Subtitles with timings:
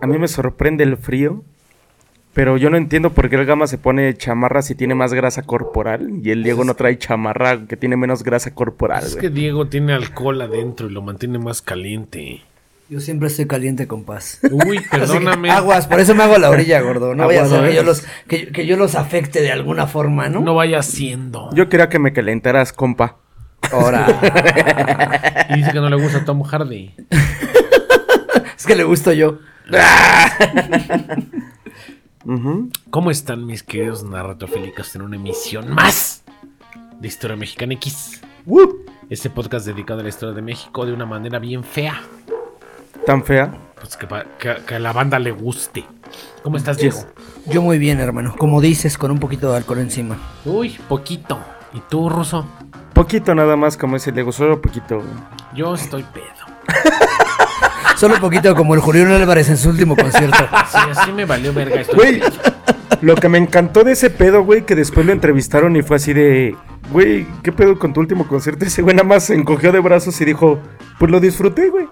[0.00, 1.44] a mí me sorprende el frío.
[2.34, 5.42] Pero yo no entiendo por qué el Gama se pone chamarra si tiene más grasa
[5.42, 9.02] corporal y el Diego no trae chamarra que tiene menos grasa corporal.
[9.02, 9.22] Es güey.
[9.22, 12.42] que Diego tiene alcohol adentro y lo mantiene más caliente.
[12.90, 14.40] Yo siempre estoy caliente con paz.
[14.50, 15.50] Uy, perdóname.
[15.50, 17.14] Aguas, por eso me hago a la orilla, gordo.
[17.14, 20.28] No vaya a ser que yo, los, que, que yo los afecte de alguna forma,
[20.28, 20.40] ¿no?
[20.40, 21.50] No vaya siendo.
[21.54, 23.16] Yo quería que me calentaras, compa.
[23.72, 24.06] Ahora.
[25.50, 26.94] Y dice que no le gusta Tom Hardy.
[28.56, 29.38] es que le gusto yo.
[32.90, 36.22] ¿Cómo están mis queridos narratofílicos en una emisión más
[37.00, 38.20] de Historia Mexicana X?
[39.10, 42.00] Este podcast dedicado a la historia de México de una manera bien fea.
[43.06, 43.52] Tan fea.
[43.80, 45.84] Pues que, pa- que- que a la banda le guste.
[46.42, 46.78] ¿Cómo estás.
[46.78, 46.98] Diego?
[47.46, 48.34] Yo muy bien, hermano.
[48.36, 50.16] Como dices, con un poquito de alcohol encima.
[50.44, 51.38] Uy, poquito.
[51.74, 52.46] ¿Y tú, Ruso?
[52.94, 55.02] Poquito nada más, como ese Diego, solo poquito.
[55.54, 56.24] Yo estoy pedo.
[57.98, 60.38] Solo un poquito como el Julián Álvarez en su último concierto.
[60.70, 61.96] Sí, así me valió verga esto.
[61.96, 62.22] Güey,
[63.00, 66.12] lo que me encantó de ese pedo, güey, que después lo entrevistaron y fue así
[66.12, 66.54] de,
[66.92, 68.64] güey, ¿qué pedo con tu último concierto?
[68.64, 70.60] Ese güey nada más se encogió de brazos y dijo,
[70.98, 71.88] pues lo disfruté, güey.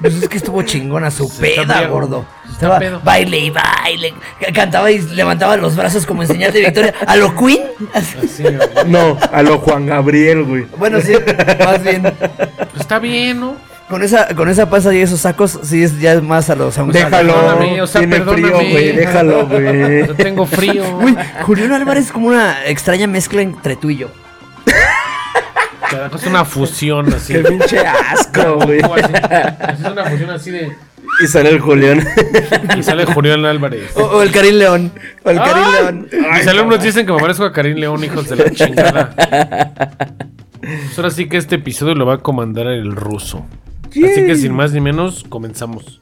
[0.00, 2.24] Pues es que estuvo chingona su peda, gordo.
[2.50, 3.00] Estaba pedo.
[3.04, 4.14] baile y baile.
[4.54, 6.94] Cantaba y levantaba los brazos como en señal de victoria.
[7.06, 7.60] ¿A lo Queen?
[7.92, 8.44] Así.
[8.86, 10.66] No, a lo Juan Gabriel, güey.
[10.78, 11.12] Bueno, sí,
[11.62, 12.02] más bien.
[12.02, 13.75] Pues está bien, ¿no?
[13.88, 16.74] Con esa, con esa panza y esos sacos, sí es ya es más a los
[16.92, 18.70] Déjalo, perdóname, o sea, tiene frío, perdóname.
[18.70, 20.06] güey, déjalo, güey.
[20.08, 20.98] Yo tengo frío.
[20.98, 24.08] Uy, Julián Álvarez es como una extraña mezcla entre tú y yo.
[26.14, 27.32] Es una fusión así.
[27.34, 28.80] Qué pinche asco, güey.
[28.80, 30.72] Es una fusión así de.
[31.22, 32.04] Y sale el Julián.
[32.76, 33.92] Y sale Julián Álvarez.
[33.94, 34.90] O, o el Karim León.
[35.22, 35.72] O el Karim.
[35.72, 36.08] León.
[36.34, 39.14] Mis alumnos dicen que me parezco a Karim León, hijos de la chingada.
[40.60, 43.46] Pues ahora sí que este episodio lo va a comandar el ruso.
[44.04, 46.00] Así que sin más ni menos, comenzamos.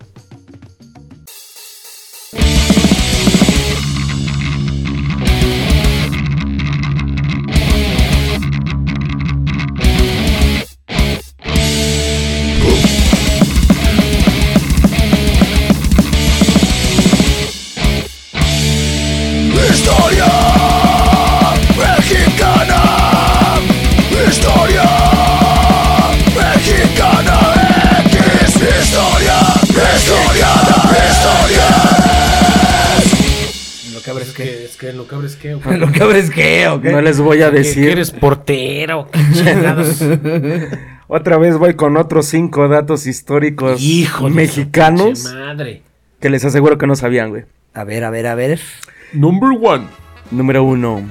[36.02, 36.34] Abres que.
[36.34, 36.92] Lo que abres que, ¿o qué?
[36.92, 37.84] No les voy a decir.
[37.84, 39.08] que eres portero.
[39.12, 40.68] qué.
[41.06, 45.82] Otra vez voy con otros cinco datos históricos Hijo mexicanos madre.
[46.18, 47.44] que les aseguro que no sabían, güey.
[47.74, 48.58] A ver, a ver, a ver.
[49.12, 49.84] Number one.
[50.30, 51.02] Número uno.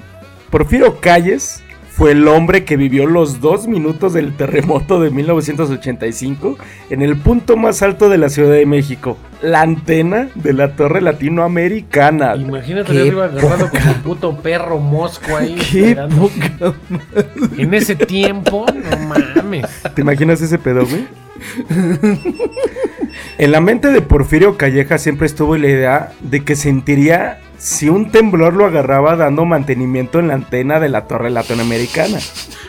[0.50, 1.63] Porfirio Calles
[1.96, 6.58] fue el hombre que vivió los dos minutos del terremoto de 1985
[6.90, 11.02] en el punto más alto de la Ciudad de México, la antena de la Torre
[11.02, 12.36] Latinoamericana.
[12.36, 15.56] Imagínate arriba agarrado como un puto perro mosco ahí.
[15.72, 16.74] Qué poca
[17.60, 19.68] En ese tiempo, no mames.
[19.94, 21.06] ¿Te imaginas ese pedo, güey?
[23.38, 28.12] en la mente de Porfirio Calleja siempre estuvo la idea de que sentiría si un
[28.12, 32.20] temblor lo agarraba dando mantenimiento en la antena de la Torre Latinoamericana.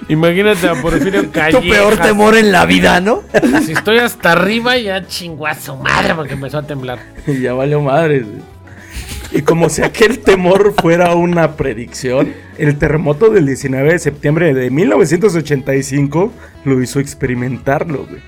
[0.09, 1.61] Imagínate a Porfirio Callejas.
[1.63, 3.23] Tu peor temor en la vida, ¿no?
[3.67, 7.01] Si estoy hasta arriba, ya chingó a su madre porque empezó a temblar.
[7.27, 8.21] Y ya valió madre.
[8.21, 8.55] güey.
[9.33, 14.71] Y como si aquel temor fuera una predicción, el terremoto del 19 de septiembre de
[14.71, 16.33] 1985
[16.67, 18.23] lo hizo experimentarlo, güey.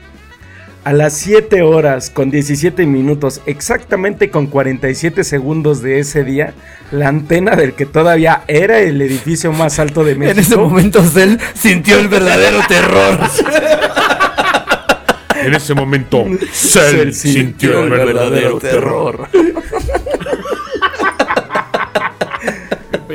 [0.87, 6.55] A las 7 horas con 17 minutos, exactamente con 47 segundos de ese día,
[6.93, 10.39] la antena del que todavía era el edificio más alto de México.
[10.39, 13.19] En ese momento Cell sintió el verdadero terror.
[15.35, 19.29] En ese momento, Cell sintió el verdadero terror.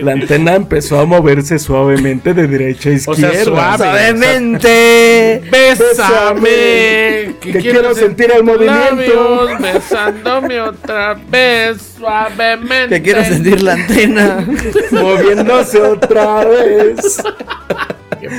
[0.02, 3.32] La antena empezó a moverse suavemente de derecha a O izquierda.
[3.34, 3.78] sea, suave.
[3.78, 5.42] Suavemente.
[5.52, 9.46] Bésame, que quiero sentir el movimiento.
[9.46, 12.96] labios besándome otra vez, suavemente.
[12.96, 14.46] Que quiero sentir la antena.
[14.92, 17.22] moviéndose otra vez.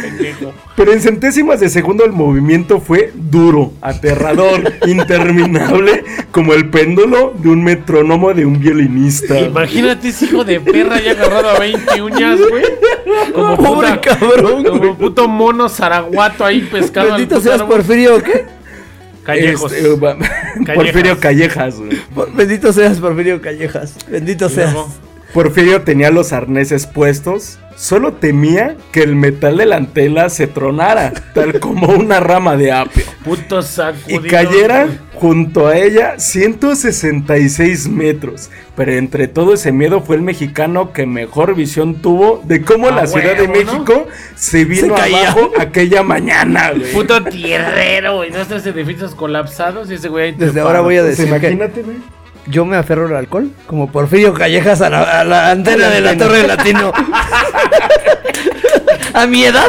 [0.00, 0.52] Pendejo.
[0.76, 7.48] Pero en centésimas de segundo el movimiento fue duro, aterrador, interminable, como el péndulo de
[7.50, 9.38] un metrónomo de un violinista.
[9.38, 12.64] Imagínate ese hijo de perra ya agarrado a 20 uñas, güey.
[13.34, 14.94] Como Pobre puta- cabrón, Como güey.
[14.94, 17.76] puto mono zaraguato ahí pescado Bendito al seas árbol.
[17.76, 18.44] Porfirio, ¿o ¿qué?
[19.24, 19.72] Callejos.
[19.72, 20.16] Este, va-
[20.74, 21.78] Porfirio Callejas.
[21.78, 21.96] güey.
[22.14, 23.96] Por- Bendito seas Porfirio Callejas.
[24.10, 24.72] Bendito Y seas.
[24.72, 24.88] luego,
[25.32, 31.12] Porfirio tenía los arneses puestos, solo temía que el metal de la antela se tronara,
[31.34, 34.22] tal como una rama de apio, Puto y sacudido.
[34.28, 38.50] cayera junto a ella 166 metros.
[38.76, 42.92] Pero entre todo ese miedo fue el mexicano que mejor visión tuvo de cómo A
[42.92, 43.46] la Ciudad de.
[43.48, 46.92] México se vino Se abajo aquella mañana, güey.
[46.92, 48.30] Puto tierrero, güey.
[48.30, 51.82] Nuestros edificios colapsados y ese güey ahí Desde ahora voy a Pues decir que imagínate,
[51.82, 51.96] güey.
[52.46, 56.16] Yo me aferro al alcohol, como Porfirio Callejas a la, a la antena de la
[56.16, 56.92] Torre Latino.
[59.14, 59.68] a mi edad,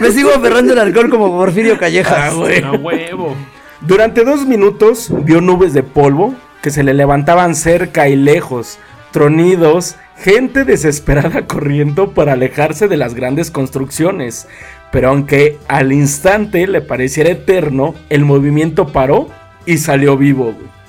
[0.00, 2.16] me sigo aferrando al alcohol como Porfirio Callejas.
[2.16, 2.62] Ah, güey.
[2.62, 3.36] A huevo.
[3.80, 8.78] Durante dos minutos vio nubes de polvo que se le levantaban cerca y lejos,
[9.10, 14.46] tronidos, gente desesperada corriendo para alejarse de las grandes construcciones.
[14.92, 19.28] Pero aunque al instante le pareciera eterno, el movimiento paró
[19.64, 20.52] y salió vivo.
[20.52, 20.79] güey.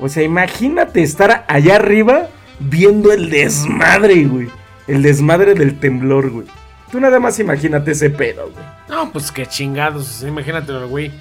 [0.00, 4.48] O sea, imagínate estar allá arriba viendo el desmadre, güey.
[4.86, 6.46] El desmadre del temblor, güey.
[6.90, 8.64] Tú nada más imagínate ese pedo, güey.
[8.88, 10.22] No, pues qué chingados.
[10.22, 11.12] Imagínatelo, güey.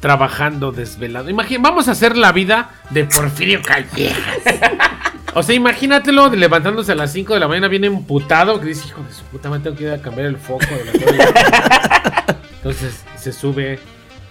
[0.00, 1.28] Trabajando desvelado.
[1.28, 4.38] Imagina, vamos a hacer la vida de Porfirio Callejas.
[5.32, 8.58] O sea, imagínatelo levantándose a las 5 de la mañana bien emputado.
[8.58, 10.84] Que dice, hijo de su puta madre, tengo que ir a cambiar el foco de
[10.86, 12.36] la torre".
[12.56, 13.78] Entonces se sube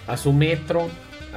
[0.07, 0.90] a su metro,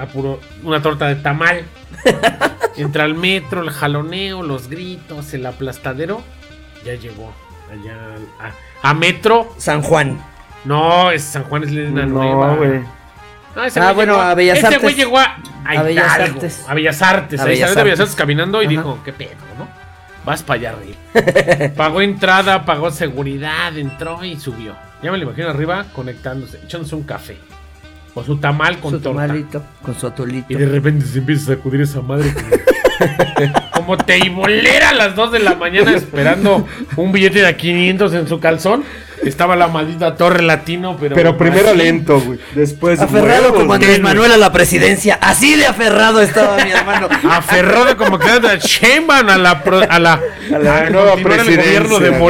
[0.03, 1.65] a puro, una torta de tamal.
[2.77, 6.23] Entra al metro, el jaloneo, los gritos, el aplastadero.
[6.85, 7.33] Ya llegó
[7.71, 8.51] allá al-
[8.83, 9.55] a, a metro.
[9.59, 10.21] San Juan.
[10.65, 12.57] No, es San Juan es Nueva.
[13.55, 14.83] No, ese Ah, güey bueno, llegó- a Bellas ese Artes.
[14.83, 16.65] güey llegó a, a A Bellas Hidalgo, Artes.
[16.69, 17.41] A Bellas Artes.
[17.41, 18.11] A ahí Bellas salió de Bellas Artes.
[18.13, 18.71] Artes caminando y Ajá.
[18.71, 19.69] dijo, ¿qué pedo, no?
[20.25, 21.75] Vas para allá arriba.
[21.77, 24.75] pagó entrada, pagó seguridad, entró y subió.
[25.03, 27.37] Ya me lo imagino arriba conectándose, echándose un café.
[28.15, 29.23] O su tamal con su torta.
[29.23, 30.53] tamalito, con su atolito.
[30.53, 32.33] Y de repente se empieza a sacudir esa madre
[33.75, 36.67] como, teibolera a las 2 de la mañana esperando
[36.97, 38.85] un billete de a 500 en su calzón.
[39.25, 41.15] Estaba la maldita torre latino, pero...
[41.15, 41.79] Pero primero así.
[41.79, 42.41] lento, güey.
[42.57, 42.99] Después.
[43.01, 44.01] Aferrado huevos, como Andrés.
[44.01, 45.17] Manuel a la presidencia.
[45.21, 47.09] Así de aferrado estaba mi hermano.
[47.31, 50.15] Aferrado como que era Sheinbaum a la pro- a la,
[50.53, 52.21] A la a nueva el presidencia, gobierno de güey.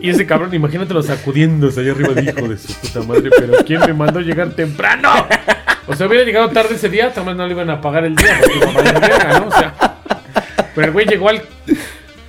[0.00, 3.30] Y ese cabrón, imagínatelo sacudiéndose allá arriba de hijo de su puta madre.
[3.38, 5.10] Pero ¿quién me mandó llegar temprano?
[5.86, 8.14] O sea, hubiera llegado tarde ese día, tal vez no le iban a pagar el
[8.14, 8.38] día.
[8.74, 9.46] Porque verga, ¿no?
[9.48, 9.74] O sea,
[10.74, 11.42] pero el güey llegó al.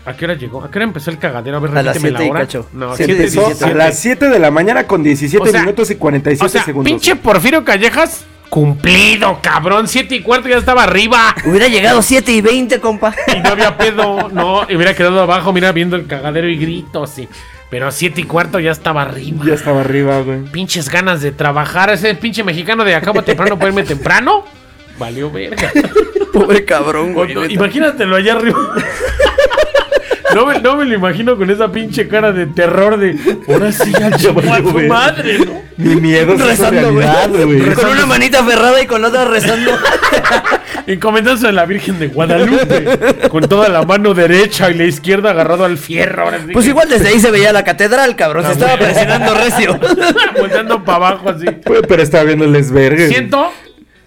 [0.06, 0.64] ¿A qué hora llegó?
[0.64, 1.58] ¿A qué hora empezó el cagadero?
[1.58, 2.40] A ver, A las repíteme siete y la hora.
[2.42, 2.68] cacho.
[2.74, 5.96] No, Siete Empezó a las 7 de la mañana con 17 O sea, minutos y
[5.96, 6.90] 47 O sea, segundos.
[6.90, 9.88] pinche Porfirio Callejas, cumplido, cabrón.
[9.88, 11.36] Siete y cuarto ya estaba arriba.
[11.46, 13.14] Hubiera llegado 7 y 20, compa.
[13.36, 17.20] Y no había pedo, no, y hubiera quedado abajo, mira, viendo el cagadero y gritos,
[17.20, 17.30] y,
[17.70, 19.46] pero a siete y cuarto ya estaba arriba.
[19.46, 20.44] Ya estaba arriba, güey.
[20.46, 24.46] Pinches ganas de trabajar, ese pinche mexicano de acabo temprano, puede irme temprano.
[24.98, 25.72] Valió verga.
[26.34, 27.54] Pobre cabrón, güey.
[27.54, 28.58] Imagínatelo allá arriba.
[30.36, 33.16] No me, no me lo imagino con esa pinche cara de terror de.
[33.48, 34.34] Ahora sí, ya a tu
[34.74, 34.88] verga".
[34.88, 35.62] madre, ¿no?
[35.78, 37.06] Mi miedo es Rezando, güey.
[37.06, 37.74] realidad, güey.
[37.74, 39.72] Con una manita aferrada y con la otra rezando.
[40.88, 43.30] Encomendándose a la Virgen de Guadalupe.
[43.30, 46.24] Con toda la mano derecha y la izquierda agarrado al fierro.
[46.26, 48.44] Ahora sí Pues que- igual desde ahí se veía la catedral, cabrón.
[48.44, 49.80] Se Ah, estaba presionando recio.
[50.40, 51.46] Volteando para abajo así.
[51.88, 53.06] Pero estaba viendo el desvergue.
[53.06, 53.10] güey.
[53.10, 53.52] Siento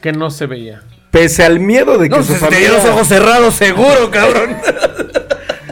[0.01, 0.83] que no se veía.
[1.11, 2.69] Pese al miedo de que No, su se familia.
[2.69, 4.57] tenía los ojos cerrados, seguro, cabrón.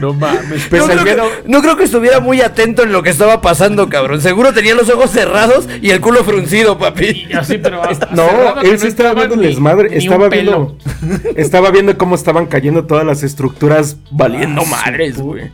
[0.01, 0.65] No mames.
[0.69, 3.89] Pese no, creo que, no creo que estuviera muy atento en lo que estaba pasando,
[3.89, 4.21] cabrón.
[4.21, 7.27] Seguro tenía los ojos cerrados y el culo fruncido, papi.
[7.29, 7.83] Y así, pero.
[7.83, 9.97] hasta No, él sí estaba viendo el desmadre.
[9.97, 10.77] Estaba viendo.
[11.37, 15.51] Estaba viendo cómo estaban cayendo todas las estructuras valiendo madres, güey.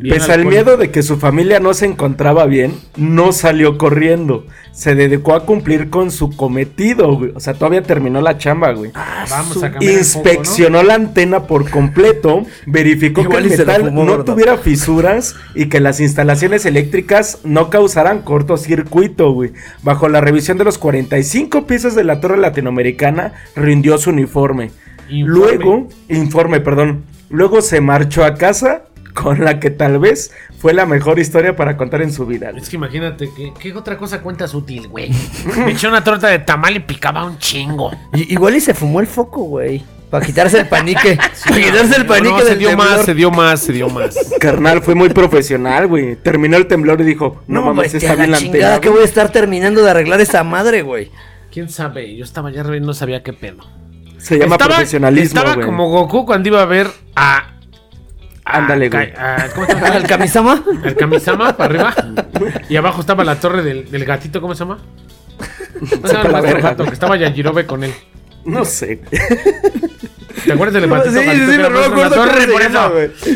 [0.00, 4.46] Pese al miedo de que su familia no se encontraba bien, no salió corriendo.
[4.72, 7.32] Se dedicó a cumplir con su cometido, güey.
[7.34, 8.92] O sea, todavía terminó la chamba, güey.
[9.30, 9.92] Vamos a cambiar.
[9.92, 14.24] Inspeccionó la antena por completo, verificó Igual que el metal fumó, no ¿verdad?
[14.24, 19.52] tuviera fisuras y que las instalaciones eléctricas no causaran cortocircuito, güey.
[19.82, 24.70] Bajo la revisión de los 45 pisos de la torre latinoamericana, rindió su uniforme.
[25.08, 25.24] Informe.
[25.24, 27.04] Luego, informe, perdón.
[27.30, 28.82] Luego se marchó a casa
[29.20, 32.50] con la que tal vez fue la mejor historia para contar en su vida.
[32.56, 35.10] Es que imagínate, ¿qué, qué otra cosa cuentas útil, güey?
[35.64, 37.90] Me eché una torta de tamal y picaba un chingo.
[38.12, 39.82] Y- igual y se fumó el foco, güey.
[40.10, 41.16] Para quitarse el panique.
[41.48, 42.88] para quitarse el panique no, se del dio temblor.
[42.90, 44.16] más, se dio más, se dio más.
[44.40, 46.14] Carnal fue muy profesional, güey.
[46.16, 48.80] Terminó el temblor y dijo, no, mames, está bien la chingada antena.
[48.80, 51.10] que voy a estar terminando de arreglar esa madre, güey.
[51.50, 52.14] ¿Quién sabe?
[52.16, 53.64] Yo estaba allá arriba y no sabía qué pedo.
[54.18, 55.66] Se llama estaba, profesionalismo, Estaba güey.
[55.66, 57.55] como Goku cuando iba a ver a.
[58.46, 59.12] a- Ándale, güey.
[59.16, 59.86] a- a- ¿Cómo se llama?
[59.94, 60.64] ¿Al Kamisama?
[60.84, 61.94] Al Kamisama para arriba.
[62.68, 64.78] Y abajo estaba la torre del, del gatito, ¿cómo se llama?
[65.80, 66.84] ¿Cómo se llama el la nuestro verga, gato?
[66.84, 67.92] Que estaba Yajirobe con él.
[68.44, 69.00] No sé.
[70.44, 71.12] ¿Te acuerdas del gatito?
[71.12, 72.92] Sí, sí, pero no me acuerdo torre, por eso.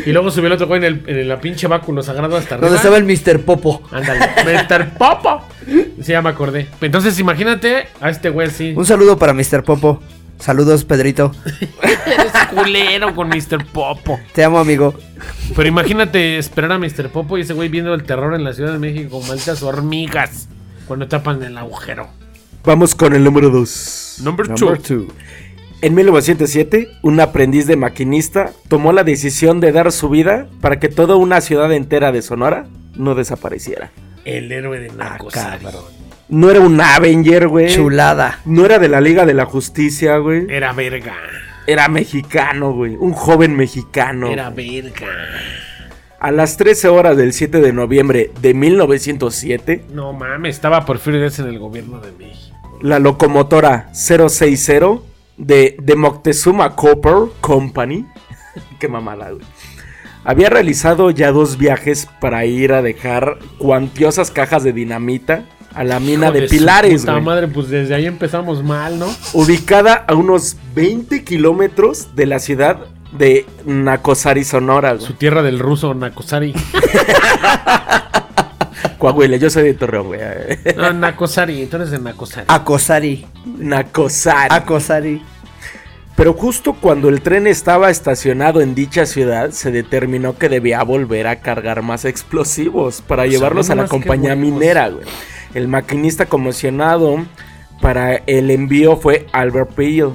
[0.06, 2.68] Y luego subió el otro güey en, el, en la pinche báculo sagrado hasta arriba.
[2.68, 3.40] Donde estaba el Mr.
[3.44, 3.82] Popo.
[3.90, 4.90] Ándale, Mr.
[4.96, 5.42] Popo.
[5.66, 6.68] Sí, ya me acordé.
[6.80, 8.72] Entonces, imagínate a este güey así.
[8.76, 9.64] Un saludo para Mr.
[9.64, 10.00] Popo.
[10.38, 11.34] Saludos, Pedrito.
[12.50, 13.64] Culero con Mr.
[13.72, 14.18] Popo.
[14.32, 14.94] Te amo, amigo.
[15.54, 17.08] Pero imagínate esperar a Mr.
[17.10, 20.48] Popo y ese güey viendo el terror en la Ciudad de México con malditas hormigas
[20.86, 22.08] cuando tapan el agujero.
[22.64, 24.20] Vamos con el número 2.
[24.22, 25.04] Number Number two.
[25.06, 25.14] two.
[25.82, 30.88] En 1907, un aprendiz de maquinista tomó la decisión de dar su vida para que
[30.88, 32.66] toda una ciudad entera de Sonora
[32.96, 33.90] no desapareciera.
[34.26, 35.64] El héroe de Ah, Narcosari.
[36.28, 37.74] No era un Avenger, güey.
[37.74, 38.40] Chulada.
[38.44, 40.44] No era de la Liga de la Justicia, güey.
[40.50, 41.14] Era verga.
[41.70, 42.96] Era mexicano, güey.
[42.96, 44.26] Un joven mexicano.
[44.26, 45.06] Era verga.
[46.18, 51.38] A las 13 horas del 7 de noviembre de 1907, No mames, estaba Porfirio Díaz
[51.38, 52.78] en el gobierno de México.
[52.82, 55.02] la locomotora 060
[55.36, 58.04] de, de Moctezuma Copper Company,
[58.80, 59.46] qué mamada, güey,
[60.24, 66.00] había realizado ya dos viajes para ir a dejar cuantiosas cajas de dinamita a la
[66.00, 69.06] mina Hijo de, de Pilares, puta güey, madre, pues desde ahí empezamos mal, ¿no?
[69.32, 72.78] ubicada a unos 20 kilómetros de la ciudad
[73.12, 75.06] de Nacosari, Sonora, güey.
[75.06, 76.54] Su tierra del ruso Nakosari.
[78.98, 80.20] Coahuila, yo soy de Torreón, güey.
[80.76, 82.00] No, Nakosari, tú eres de.
[82.46, 83.26] Acosari.
[83.58, 84.54] Nacosari.
[84.54, 85.22] Acosari.
[86.16, 91.26] Pero justo cuando el tren estaba estacionado en dicha ciudad, se determinó que debía volver
[91.26, 95.06] a cargar más explosivos para Pues, llevarlos a la compañía minera, güey.
[95.54, 97.24] El maquinista conmocionado
[97.80, 100.10] para el envío fue Albert Peel,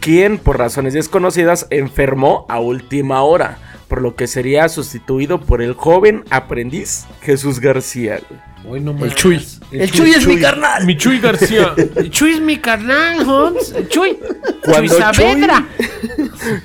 [0.00, 5.74] quien por razones desconocidas enfermó a última hora, por lo que sería sustituido por el
[5.74, 8.20] joven aprendiz Jesús García.
[8.64, 9.14] no El.
[9.14, 9.46] Chuy.
[9.72, 10.86] El Chuy es mi carnal.
[10.86, 11.74] Mi Chuy García.
[11.76, 13.72] El Chuy es mi carnal, Holmes.
[13.76, 14.18] El Chuy.
[14.64, 15.68] Cuando Chuy Saavedra.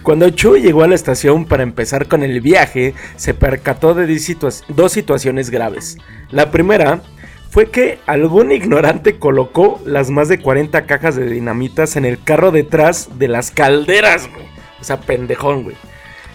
[0.04, 4.08] Cuando Chuy llegó a la estación para empezar con el viaje, se percató de
[4.70, 5.98] dos situaciones graves.
[6.32, 7.02] La primera
[7.50, 12.52] fue que algún ignorante colocó las más de 40 cajas de dinamitas en el carro
[12.52, 14.46] detrás de las calderas, güey.
[14.80, 15.76] O sea, pendejón, güey.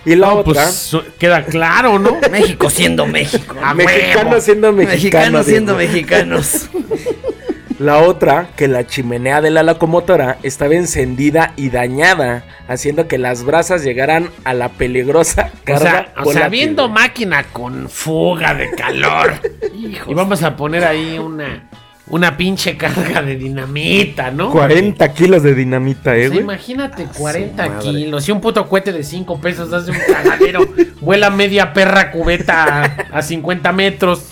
[0.04, 2.18] Y la No, otra, pues queda claro, ¿no?
[2.30, 3.56] México siendo México.
[3.62, 4.40] A mexicano huevo.
[4.40, 4.92] siendo mexicano.
[4.92, 6.70] Mexicanos siendo mexicanos.
[7.82, 13.42] La otra, que la chimenea de la locomotora estaba encendida y dañada, haciendo que las
[13.42, 18.70] brasas llegaran a la peligrosa O carga sea, o sea, viendo máquina con fuga de
[18.70, 19.34] calor.
[19.74, 21.68] y vamos a poner ahí una,
[22.06, 24.50] una pinche carga de dinamita, ¿no?
[24.52, 26.40] 40 kilos de dinamita, O eh, sea, güey.
[26.40, 27.80] imagínate 40 madre.
[27.80, 28.28] kilos.
[28.28, 30.60] Y un puto cohete de 5 pesos hace un cagadero.
[31.00, 34.26] vuela media perra cubeta a, a 50 metros.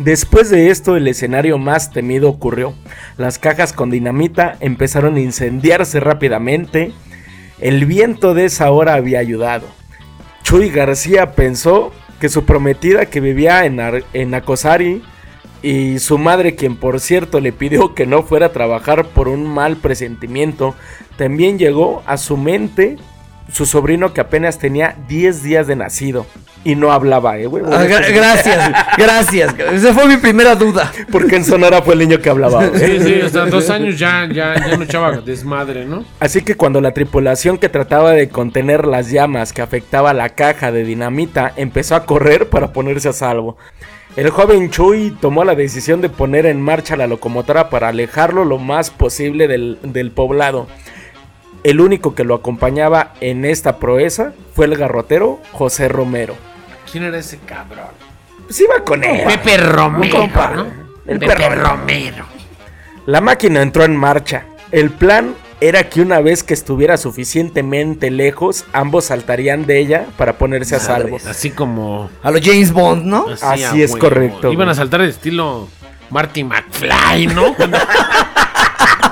[0.00, 2.72] Después de esto, el escenario más temido ocurrió.
[3.18, 6.92] Las cajas con dinamita empezaron a incendiarse rápidamente.
[7.60, 9.66] El viento de esa hora había ayudado.
[10.42, 14.04] Chuy García pensó que su prometida que vivía en, Ar-
[15.62, 19.46] y su madre, quien por cierto le pidió que no fuera a trabajar por un
[19.46, 20.74] mal presentimiento,
[21.18, 22.96] también llegó a su mente
[23.52, 26.24] su sobrino que apenas tenía 10 días de nacido
[26.62, 27.64] y no hablaba, eh, güey.
[27.66, 29.54] Ah, gra- gracias, gracias.
[29.72, 30.92] Esa fue mi primera duda.
[31.10, 32.68] Porque en Sonora fue el niño que hablaba.
[32.74, 36.04] Sí, sí, hasta dos años ya, ya, ya no echaba desmadre, ¿no?
[36.20, 40.70] Así que cuando la tripulación que trataba de contener las llamas que afectaba la caja
[40.70, 43.56] de dinamita empezó a correr para ponerse a salvo.
[44.16, 48.58] El joven Chuy tomó la decisión de poner en marcha la locomotora para alejarlo lo
[48.58, 50.66] más posible del, del poblado.
[51.62, 56.34] El único que lo acompañaba en esta proeza fue el garrotero José Romero.
[56.90, 57.86] ¿Quién era ese cabrón?
[58.46, 59.26] Pues iba con él.
[59.26, 60.66] Pepe Romero, compa, ¿no?
[61.06, 61.76] el Pepe perro.
[61.76, 62.26] Romero.
[63.06, 64.44] La máquina entró en marcha.
[64.72, 70.38] El plan era que una vez que estuviera suficientemente lejos, ambos saltarían de ella para
[70.38, 71.18] ponerse a salvo.
[71.28, 72.10] Así como...
[72.22, 73.26] A los James Bond, ¿no?
[73.42, 75.68] Así es correcto, Iban a saltar el estilo
[76.10, 77.54] Marty McFly, ¿no?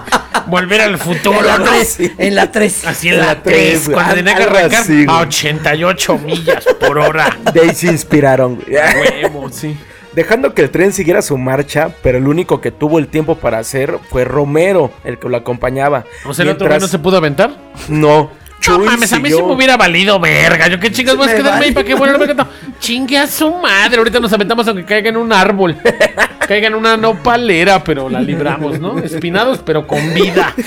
[0.49, 1.65] Volver al futuro, En la ¿no?
[1.65, 2.87] 3, en la 3.
[2.87, 3.95] Así en la la tres, 3, güey.
[3.95, 7.37] cuando tenía que arrancar así, a 88 millas por hora.
[7.53, 8.57] De ahí se inspiraron.
[8.57, 9.23] güey.
[9.23, 9.77] Huevo, sí.
[10.15, 13.59] Dejando que el tren siguiera su marcha, pero el único que tuvo el tiempo para
[13.59, 16.05] hacer fue Romero, el que lo acompañaba.
[16.27, 17.51] O sea, el otro güey no se pudo aventar.
[17.89, 18.31] No.
[18.67, 20.69] No Chuy mames, a mí sí me hubiera valido verga.
[20.69, 22.51] Yo qué chingas voy a Me quedarme ahí para que vuelva el gato.
[22.81, 23.99] Chingue a su madre.
[23.99, 25.77] Ahorita nos aventamos aunque caiga en un árbol.
[26.47, 28.99] Caiga en una nopalera, pero la libramos, ¿no?
[28.99, 30.55] Espinados, pero con vida.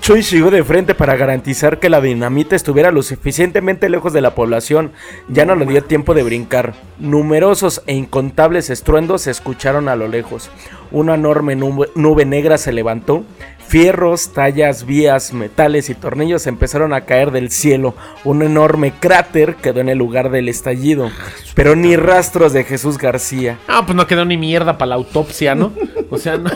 [0.00, 4.34] Chuy siguió de frente para garantizar que la dinamita estuviera lo suficientemente lejos de la
[4.34, 4.92] población.
[5.28, 6.74] Ya no le dio tiempo de brincar.
[6.98, 10.50] Numerosos e incontables estruendos se escucharon a lo lejos.
[10.92, 13.24] Una enorme nube, nube negra se levantó.
[13.68, 17.94] Fierros, tallas, vías, metales y tornillos empezaron a caer del cielo.
[18.24, 21.10] Un enorme cráter quedó en el lugar del estallido.
[21.54, 23.58] Pero ni rastros de Jesús García.
[23.68, 25.72] Ah, pues no quedó ni mierda para la autopsia, ¿no?
[26.08, 26.50] O sea, no.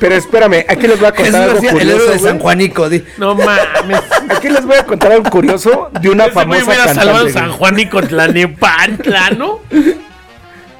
[0.00, 2.12] Pero espérame, aquí les voy a Jesús contar algo García, el héroe curioso.
[2.12, 2.38] de San.
[2.40, 2.88] Juanico.
[2.88, 3.04] di.
[3.18, 4.00] No mames.
[4.28, 7.32] Aquí les voy a contar algo curioso de una Ese famosa salvado cantante.
[7.32, 7.58] San güey.
[7.58, 9.60] Juan y Tlanepantla, ¿no?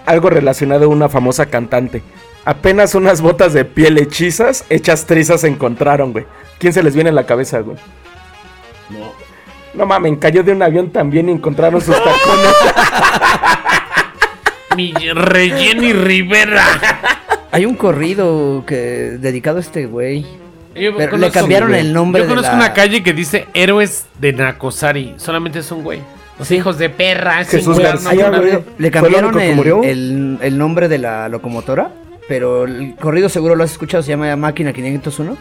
[0.04, 2.02] Algo relacionado a una famosa cantante.
[2.46, 6.24] Apenas unas botas de piel hechizas, hechas trizas se encontraron, güey.
[6.58, 7.76] ¿Quién se les viene a la cabeza, güey?
[8.88, 9.12] No.
[9.74, 12.54] No mames, cayó de un avión también y encontraron sus tacones.
[14.76, 16.64] Mi Relleni Rivera.
[17.50, 18.76] Hay un corrido que
[19.18, 20.22] dedicado a este güey.
[20.74, 23.46] Yo Pero conozco- le cambiaron el nombre Yo de conozco la- una calle que dice
[23.54, 25.14] Héroes de Nacosari.
[25.16, 26.00] Solamente es un güey.
[26.38, 27.40] Los hijos de perra.
[27.40, 31.90] es Jesús García, no, no, Le ¿Fue el cambiaron el- el nombre de la locomotora,
[32.28, 35.36] pero el corrido seguro lo has escuchado, se llama Máquina 501.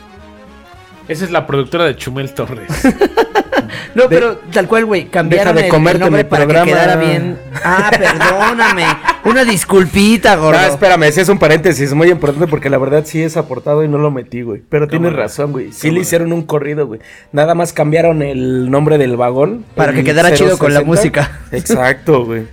[1.07, 2.67] Esa es la productora de Chumel Torres.
[3.95, 6.65] No, pero tal cual, güey, cambiaron Deja de el- el, comerte nombre mi para programa.
[6.65, 7.37] que quedara bien.
[7.63, 8.83] Ah, perdóname.
[9.23, 10.59] Una disculpita, gordo.
[10.59, 13.87] No, espérame, ese es un paréntesis muy importante porque la verdad sí es aportado y
[13.87, 14.61] no lo metí, güey.
[14.67, 15.71] Pero tienes razón, güey.
[15.71, 16.99] Sí le hicieron un corrido, güey.
[17.31, 19.63] Nada más cambiaron el nombre del vagón.
[19.75, 20.85] Para el que quedara chido con la 060.
[20.85, 21.39] música.
[21.53, 22.47] Exacto, güey.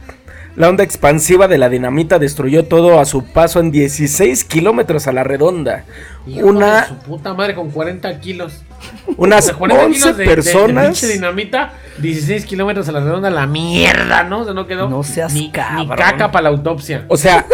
[0.54, 5.12] La onda expansiva de la dinamita destruyó todo a su paso en 16 kilómetros a
[5.12, 5.84] la redonda.
[6.26, 8.62] Hijo Una, de su puta madre con 40 kilos.
[9.16, 10.84] unas O sea, 40 11 kilos de, de- de personas.
[10.86, 14.40] pinche dinamita, 16 kilómetros a la redonda, la mierda, ¿no?
[14.40, 15.88] O sea, no quedó No seas ni, cabrón.
[15.88, 17.06] ni caca para la autopsia.
[17.08, 17.46] O sea,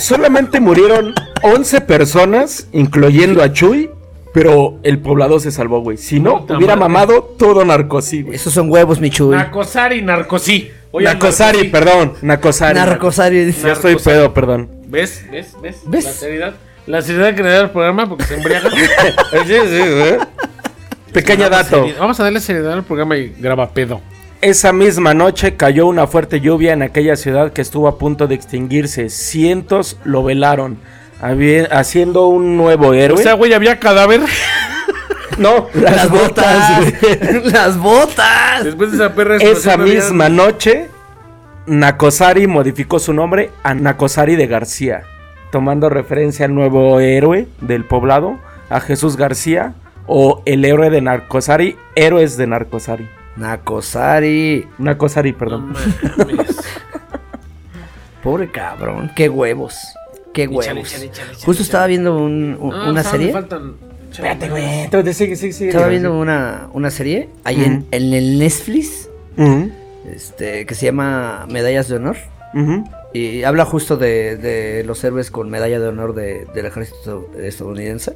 [0.00, 3.90] solamente murieron 11 personas, incluyendo a Chuy.
[4.32, 5.98] Pero el poblado se salvó, güey.
[5.98, 6.92] Si no, Puta hubiera madre.
[6.94, 8.36] mamado todo narcosí, güey.
[8.36, 9.36] Esos son huevos, Michuy.
[9.36, 10.70] Nacosari, narcosí.
[10.90, 11.70] Oye, Nacosari, narcosí.
[11.70, 12.12] perdón.
[12.22, 12.78] Nacosari.
[12.78, 13.44] Narcosari.
[13.44, 13.66] dice.
[13.66, 14.16] Ya estoy Narcosari.
[14.16, 14.70] pedo, perdón.
[14.88, 15.24] ¿Ves?
[15.30, 15.54] ¿Ves?
[15.62, 15.80] ¿Ves?
[15.86, 16.04] ¿Ves?
[16.04, 16.54] La seriedad.
[16.86, 18.70] La seriedad que le da el programa porque se embriaga.
[18.70, 20.18] Sí, sí, ¿eh?
[21.12, 21.86] Pequeño dato.
[21.98, 24.00] Vamos a darle seriedad al programa y graba pedo.
[24.40, 28.34] Esa misma noche cayó una fuerte lluvia en aquella ciudad que estuvo a punto de
[28.34, 29.08] extinguirse.
[29.10, 30.78] Cientos lo velaron,
[31.70, 33.22] haciendo un nuevo O héroe.
[33.22, 34.20] sea, güey, había cadáver.
[35.38, 36.92] no, Las botas.
[37.44, 38.64] Las botas.
[38.64, 40.88] Después de esa perra Esa había- misma noche,
[41.66, 45.02] Nakosari modificó su nombre a Nakosari de García,
[45.52, 49.74] tomando referencia al nuevo héroe del poblado, a Jesús García,
[50.08, 53.08] o el héroe de Narcosari, héroes de Narcosari.
[53.36, 54.66] Nakosari.
[54.78, 55.74] Nakosari, perdón.
[58.22, 59.10] Pobre cabrón.
[59.16, 59.76] Qué huevos.
[60.32, 60.94] Qué huevos.
[61.44, 63.32] Justo estaba viendo un- un- No, una faltan- serie.
[63.32, 63.74] faltan-
[64.10, 64.64] Espérate, güey.
[64.80, 65.70] Entonces, sigue, sigue, sigue.
[65.70, 69.08] Estaba viendo una, una serie ahí en, en el Netflix.
[70.10, 72.16] Este, que se llama Medallas de Honor.
[73.14, 78.14] Y habla justo de, de los héroes con medalla de honor de- del ejército estadounidense.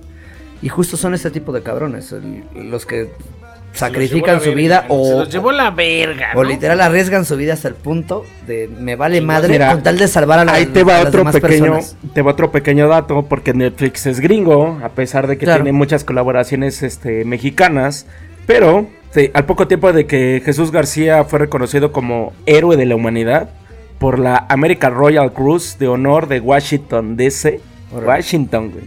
[0.62, 2.12] Y justo son este tipo de cabrones.
[2.12, 3.10] el- los que
[3.76, 6.28] sacrifican su vida verga, Se o, los llevó la verga.
[6.34, 6.48] o ¿no?
[6.48, 10.08] literal arriesgan su vida hasta el punto de me vale madre Mira, con tal de
[10.08, 11.40] salvar a, la- Ahí te va las otro pequeño,
[11.74, 11.96] personas.
[12.14, 15.62] te va otro pequeño dato, porque Netflix es gringo, a pesar de que Claro.
[15.64, 18.06] tiene muchas colaboraciones este, mexicanas,
[18.46, 22.96] pero sí, al poco tiempo de que Jesús García fue reconocido como héroe de la
[22.96, 23.50] humanidad
[23.98, 27.60] por la American Royal Cruise de honor de Washington DC.
[27.92, 28.84] Washington, güey.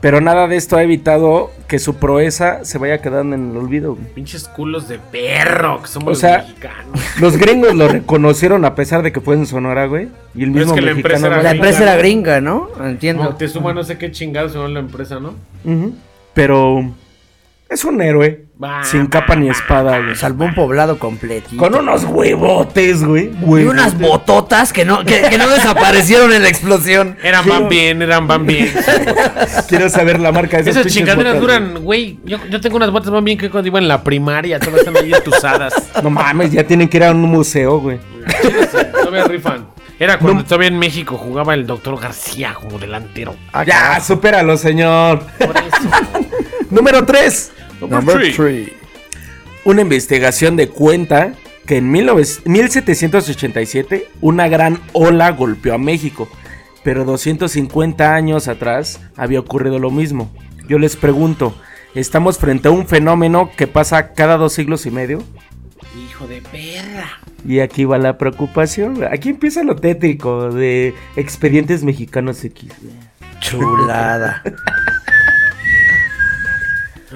[0.00, 3.94] Pero nada de esto ha evitado que su proeza se vaya quedando en el olvido.
[3.94, 4.06] güey.
[4.14, 7.00] Pinches culos de perro que somos O los sea, mexicanos.
[7.20, 10.08] Los gringos lo reconocieron a pesar de que fue en Sonora, güey.
[10.34, 11.42] Y el es mismo la empresa era.
[11.42, 12.68] La empresa era gringa, ¿no?
[12.84, 13.22] Entiendo.
[13.24, 15.34] Moctezuma no sé qué chingados se llama la empresa, ¿no?
[16.34, 16.92] Pero
[17.68, 18.44] es un héroe.
[18.84, 20.16] Sin capa ni espada, güey.
[20.16, 21.56] Salvó un poblado completito.
[21.62, 23.30] Con unos huevotes, güey.
[23.42, 27.18] y unas bototas que no, que, que no desaparecieron en la explosión.
[27.22, 28.72] Eran Quiero- van bien, eran van bien.
[29.68, 32.18] Quiero saber la marca de esas, Esas chingaderas botas, duran, güey.
[32.24, 34.96] Yo, yo tengo unas botas van bien que cuando iba en la primaria, todas están
[34.96, 35.74] ahí entusadas.
[35.74, 35.86] güey.
[36.02, 37.98] No mames, ya tienen que ir a un museo, güey.
[38.92, 39.66] Todavía rifan.
[39.98, 40.44] Era cuando No.
[40.44, 43.34] todavía en México jugaba el doctor García como delantero.
[43.66, 45.20] ya, supéralo, señor.
[45.38, 46.26] Por eso.
[46.70, 47.52] Número 3.
[47.88, 48.72] Number three.
[49.64, 51.34] Una investigación de cuenta
[51.66, 56.28] que en 19 1787 una gran ola golpeó a México,
[56.84, 60.30] pero 250 años atrás había ocurrido lo mismo.
[60.68, 61.54] Yo les pregunto,
[61.94, 65.22] ¿estamos frente a un fenómeno que pasa cada dos siglos y medio?
[66.08, 67.20] Hijo de perra.
[67.46, 69.04] Y aquí va la preocupación.
[69.10, 72.72] Aquí empieza lo tétrico de expedientes mexicanos X.
[73.40, 74.42] Chulada.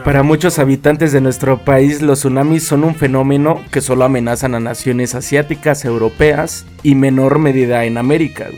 [0.04, 4.60] Para muchos habitantes de nuestro país, los tsunamis son un fenómeno que solo amenazan a
[4.60, 8.48] naciones asiáticas, europeas y menor medida en América.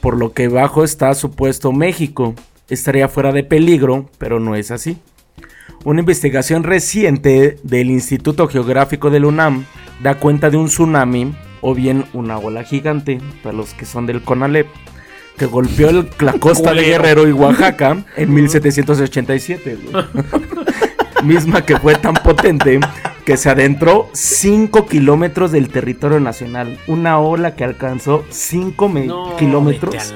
[0.00, 2.34] Por lo que bajo está supuesto México.
[2.68, 4.98] Estaría fuera de peligro, pero no es así.
[5.84, 9.64] Una investigación reciente del Instituto Geográfico del UNAM
[10.02, 14.22] da cuenta de un tsunami o bien una ola gigante, para los que son del
[14.22, 14.66] CONALEP,
[15.38, 16.82] que golpeó el- la costa de.
[16.82, 19.78] Guerrero y Oaxaca en 1787.
[19.90, 20.04] güey.
[21.24, 22.78] Misma que fue tan potente
[23.24, 26.78] que se adentró 5 kilómetros del territorio nacional.
[26.86, 30.14] Una ola que alcanzó 5 me- No, kilómetros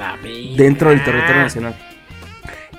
[0.55, 1.75] dentro del territorio nacional.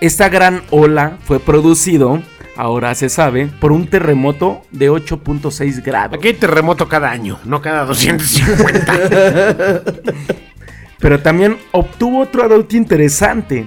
[0.00, 2.22] Esta gran ola fue producido,
[2.57, 6.18] ahora se sabe, por un terremoto de 8.6 grados.
[6.18, 9.83] Aquí hay terremoto cada año, no cada 250.
[11.04, 13.66] Pero también obtuvo otro dato interesante.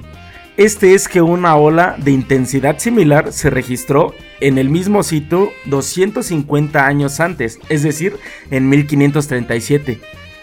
[0.57, 6.87] Este es que una ola de intensidad similar se registró en el mismo sitio 250
[6.87, 8.15] años antes, es decir,
[8.49, 9.99] en 1537.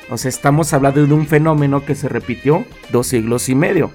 [0.08, 3.90] O sea, estamos hablando de un fenómeno que se repitió dos siglos y medio.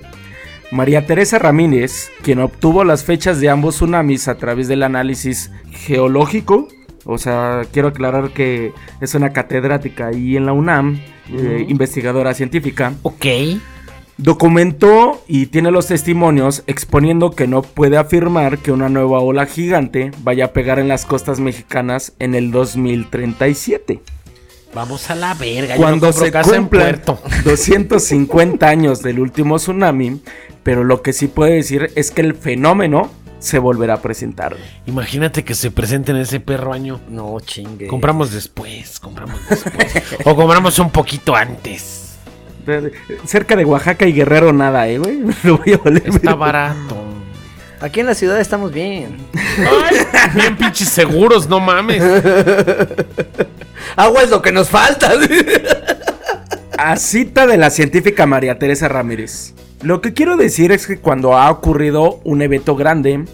[0.70, 6.68] María Teresa Ramírez, quien obtuvo las fechas de ambos tsunamis a través del análisis geológico,
[7.06, 12.94] o sea, quiero aclarar que es una catedrática ahí en la UNAM, eh, investigadora científica,
[13.04, 13.26] ok.
[14.18, 20.12] documentó y tiene los testimonios exponiendo que no puede afirmar que una nueva ola gigante
[20.24, 24.02] vaya a pegar en las costas mexicanas en el 2037.
[24.74, 25.76] Vamos a la verga.
[25.76, 27.20] Cuando no se cumplan Puerto.
[27.44, 30.22] 250 años del último tsunami,
[30.64, 33.10] pero lo que sí puede decir es que el fenómeno
[33.40, 34.56] se volverá a presentar.
[34.86, 37.00] Imagínate que se presente en ese perro año.
[37.10, 37.88] No, chingue.
[37.88, 40.04] Compramos después, compramos después.
[40.26, 42.18] o compramos un poquito antes.
[43.26, 45.22] Cerca de Oaxaca y Guerrero nada, eh, güey.
[45.44, 46.98] Lo voy a valer, Está barato.
[47.82, 49.18] Aquí en la ciudad estamos bien.
[49.34, 49.98] Ay,
[50.36, 52.04] bien pinches seguros, no mames.
[53.96, 55.14] Agua es lo que nos falta.
[56.78, 59.54] A cita de la científica María Teresa Ramírez.
[59.82, 63.26] Lo que quiero decir es que cuando ha ocurrido un evento grande,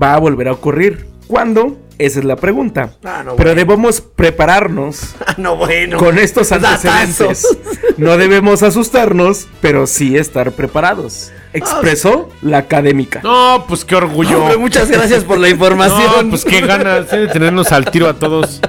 [0.00, 1.06] va a volver a ocurrir.
[1.26, 1.78] ¿Cuándo?
[1.98, 2.92] Esa es la pregunta.
[3.04, 3.54] Ah, no, Pero bueno.
[3.54, 5.98] debemos prepararnos Ah, no, bueno.
[5.98, 7.42] con estos antecedentes.
[7.42, 7.58] Datazos.
[7.98, 11.30] No debemos asustarnos, pero sí estar preparados.
[11.52, 13.20] Expresó la académica.
[13.22, 14.40] No, pues qué orgullo.
[14.42, 16.24] Hombre, muchas gracias por la información.
[16.26, 18.60] No, pues qué ganas de tenernos al tiro a todos.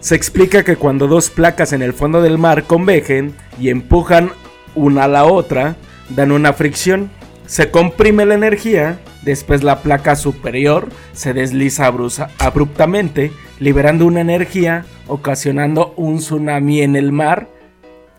[0.00, 4.30] Se explica que cuando dos placas en el fondo del mar convergen y empujan
[4.74, 5.76] una a la otra,
[6.10, 7.10] dan una fricción.
[7.46, 11.92] Se comprime la energía, después la placa superior se desliza
[12.38, 17.48] abruptamente, liberando una energía, ocasionando un tsunami en el mar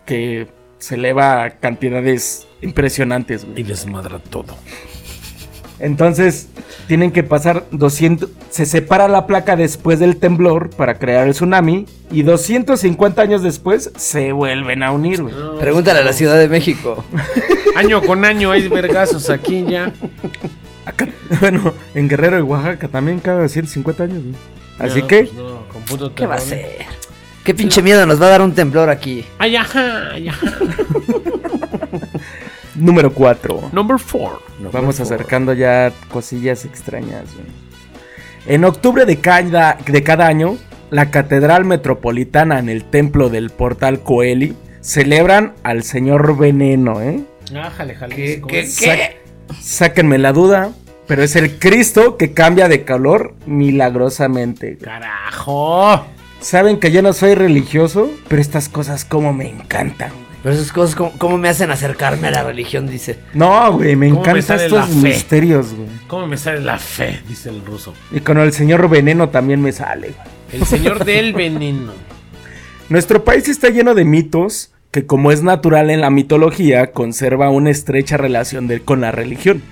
[0.06, 3.46] que se eleva a cantidades impresionantes.
[3.56, 4.56] Y desmadra todo.
[5.80, 6.48] Entonces,
[6.88, 8.30] tienen que pasar 200.
[8.50, 11.86] Se separa la placa después del temblor para crear el tsunami.
[12.12, 15.34] Y 250 años después se vuelven a unir, güey.
[15.60, 17.04] Pregúntale a la Ciudad de México.
[17.76, 19.92] Año con año hay vergazos aquí ya.
[20.86, 21.10] Acá,
[21.42, 24.36] bueno, en Guerrero y Oaxaca también cada 150 años, güey.
[24.80, 26.50] Así No, que, pues no, con puto ¿Qué va a terror.
[26.62, 26.86] ser?
[27.44, 29.26] ¿Qué pinche miedo nos va a dar un temblor aquí?
[29.40, 30.48] Ay, ajá, ay, ajá.
[32.76, 33.70] número 4.
[33.72, 34.40] Number four.
[34.72, 37.48] Vamos acercando ya cosillas extrañas, güey.
[38.48, 40.58] En octubre de cada, de cada año,
[40.92, 47.22] la Catedral Metropolitana en el Templo del Portal Coeli celebran al Señor Veneno, ¿eh?
[47.60, 48.42] Ájale, jale.
[48.68, 48.96] Sa-
[49.62, 50.72] Sáquenme la duda,
[51.08, 54.74] pero es el Cristo que cambia de color milagrosamente.
[54.76, 54.80] güey.
[54.80, 56.06] Carajo.
[56.40, 60.12] Saben que yo no soy religioso, pero estas cosas como me encantan.
[60.46, 62.86] Pero esas cosas, ¿cómo, cómo me hacen acercarme a la religión?
[62.88, 63.18] Dice.
[63.34, 64.94] No, güey, me ¿Cómo me encantan estos la fe?
[65.08, 65.90] misterios, güey.
[66.06, 67.20] ¿Cómo me sale la fe?
[67.28, 67.96] Dice el ruso.
[68.12, 70.10] Y con el Señor Veneno también me sale.
[70.12, 70.62] güey.
[70.62, 71.94] El señor del veneno.
[72.90, 77.72] Nuestro país está lleno de mitos que, como es natural en la mitología, conserva una
[77.72, 79.64] estrecha relación de- con la religión.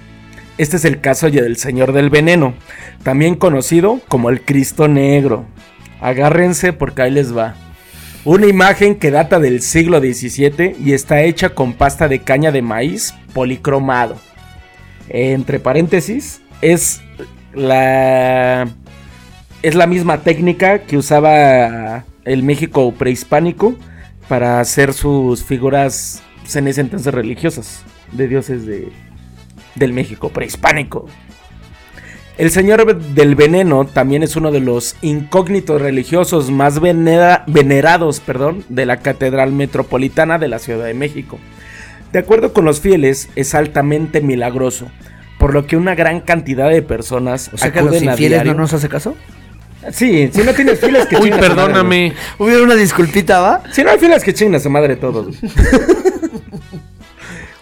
[0.58, 2.56] Este es el caso del Señor del Veneno,
[3.04, 5.46] también conocido como el Cristo Negro.
[6.02, 7.54] Agárrense porque ahí les va.
[8.26, 12.62] Una imagen que data del siglo XVII y está hecha con pasta de caña de
[12.62, 14.16] maíz policromado.
[15.10, 17.02] Entre paréntesis, es
[17.54, 18.70] la
[19.62, 23.76] es la misma técnica que usaba el México prehispánico
[24.30, 26.24] para hacer sus figuras
[26.56, 27.84] en ese entonces religiosas
[28.14, 28.90] de dioses de,
[29.76, 31.08] del México prehispánico.
[32.38, 38.64] El Señor del Veneno también es uno de los incógnitos religiosos más venera- venerados perdón,
[38.70, 41.38] de la Catedral Metropolitana de la Ciudad de México.
[42.12, 44.88] De acuerdo con los fieles, es altamente milagroso,
[45.38, 48.12] por lo que una gran cantidad de personas O sea que a los acuden a
[48.14, 49.16] infieles no nos hace caso.
[49.92, 52.14] Sí, si no tienes filas que Uy, madre, perdóname.
[52.40, 53.64] Hubiera una disculpita, ¿va?
[53.74, 55.36] Si no hay filas que chingas a madre todos.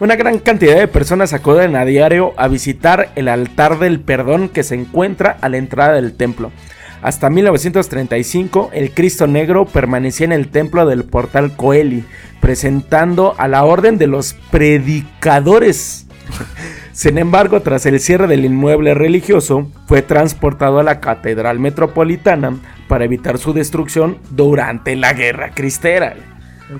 [0.01, 4.63] Una gran cantidad de personas acuden a diario a visitar el altar del perdón que
[4.63, 6.51] se encuentra a la entrada del templo.
[7.03, 12.03] Hasta 1935, el Cristo Negro permanecía en el templo del portal Coeli,
[12.39, 16.07] presentando a la orden de los predicadores.
[16.93, 23.05] Sin embargo, tras el cierre del inmueble religioso, fue transportado a la Catedral Metropolitana para
[23.05, 26.15] evitar su destrucción durante la Guerra Cristera.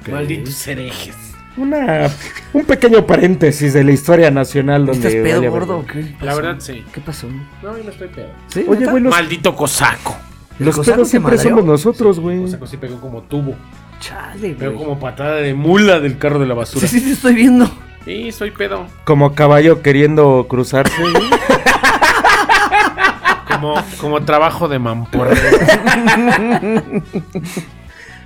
[0.09, 1.30] Malditos herejes.
[1.57, 2.09] Una,
[2.53, 5.07] un pequeño paréntesis de la historia nacional donde...
[5.09, 5.83] ¿Estás pedo, gordo?
[5.85, 5.93] verga.
[6.19, 6.85] ¿Qué La verdad, sí.
[6.93, 7.27] ¿Qué pasó?
[7.61, 8.27] No, yo no estoy pedo.
[8.47, 8.65] ¿Sí?
[8.67, 10.15] Oye, güey, los, Maldito cosaco.
[10.59, 11.49] los cosaco pedos siempre madreó?
[11.57, 12.41] somos nosotros, güey.
[12.43, 13.55] Cosaco sí pegó como tubo.
[13.99, 14.85] Chale, Pegó güey.
[14.85, 16.87] como patada de mula del carro de la Sí, basura.
[16.87, 17.69] sí, te estoy viendo.
[18.05, 18.87] Sí, soy pedo.
[19.03, 21.13] Como caballo queriendo cruzarse, güey.
[23.47, 25.35] Como, como trabajo de mamporra.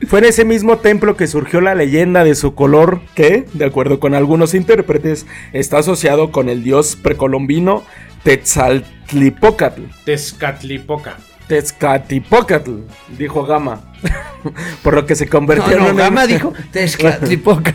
[0.08, 3.99] Fue en ese mismo templo que surgió la leyenda de su color, que, de acuerdo
[3.99, 7.84] con algunos intérpretes, está asociado con el dios precolombino
[8.23, 9.84] Tetzaltlipócatl.
[10.03, 11.17] Tezcatlipoca.
[11.47, 12.62] Tezcatlipoca,
[13.17, 13.93] dijo Gama.
[14.84, 15.95] Por lo que se convirtió no, en.
[15.95, 17.73] Gama dijo Tezcatlipoca.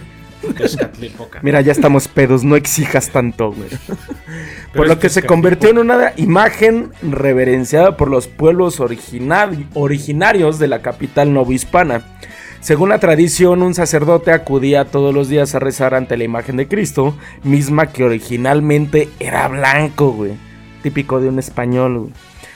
[1.42, 3.68] Mira, ya estamos pedos, no exijas tanto, güey.
[4.74, 10.68] Por lo que se convirtió en una imagen reverenciada por los pueblos originari- originarios de
[10.68, 12.02] la capital novohispana.
[12.60, 16.68] Según la tradición, un sacerdote acudía todos los días a rezar ante la imagen de
[16.68, 20.32] Cristo, misma que originalmente era blanco, güey.
[20.82, 22.12] Típico de un español, güey.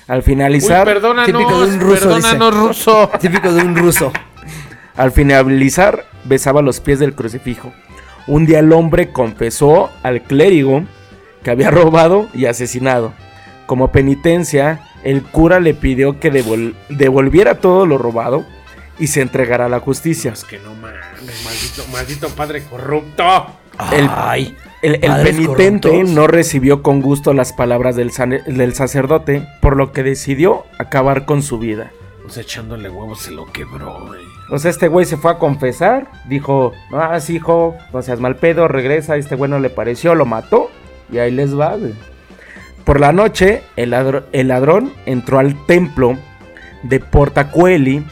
[0.06, 3.10] Al Uy, finalizar, perdónanos, típico de un ruso, perdónanos, ruso.
[3.18, 4.12] Típico de un ruso.
[4.96, 7.72] Al finalizar, besaba los pies del crucifijo.
[8.26, 10.84] Un día el hombre confesó al clérigo
[11.42, 13.12] que había robado y asesinado.
[13.66, 18.44] Como penitencia, el cura le pidió que devol- devolviera todo lo robado
[18.98, 20.32] y se entregara a la justicia.
[20.32, 23.24] Es que no mames, maldito, maldito padre corrupto.
[23.92, 26.10] El, Ay, el- penitente corruptos.
[26.14, 28.10] no recibió con gusto las palabras del,
[28.46, 31.90] del sacerdote, por lo que decidió acabar con su vida.
[32.22, 34.22] Pues echándole huevos se lo quebró, güey.
[34.50, 38.36] O sea, este güey se fue a confesar, dijo, ah, sí, hijo, no seas mal
[38.36, 40.70] pedo, regresa, este güey no le pareció, lo mató,
[41.10, 41.76] y ahí les va.
[42.84, 43.94] Por la noche, el,
[44.32, 46.18] el ladrón entró al templo
[46.82, 48.04] de Portacueli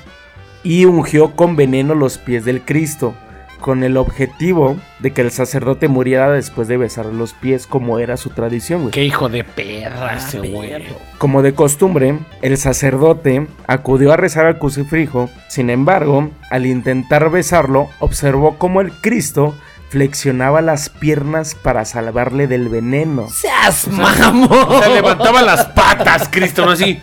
[0.63, 3.15] y ungió con veneno los pies del Cristo,
[3.63, 8.19] con el objetivo de que el sacerdote muriera después de besar los pies, como era
[8.19, 8.91] su tradición, güey.
[8.93, 10.85] Qué hijo de perra ese güey.
[11.17, 17.89] Como de costumbre, el sacerdote acudió a rezar al crucifijo, sin embargo, al intentar besarlo,
[18.01, 19.55] observó cómo el Cristo
[19.91, 23.29] flexionaba las piernas para salvarle del veneno.
[23.29, 24.49] ¡Seas O mamón!
[24.81, 26.73] sea, levantaba las patas, Cristo, ¿no?
[26.73, 26.99] Así.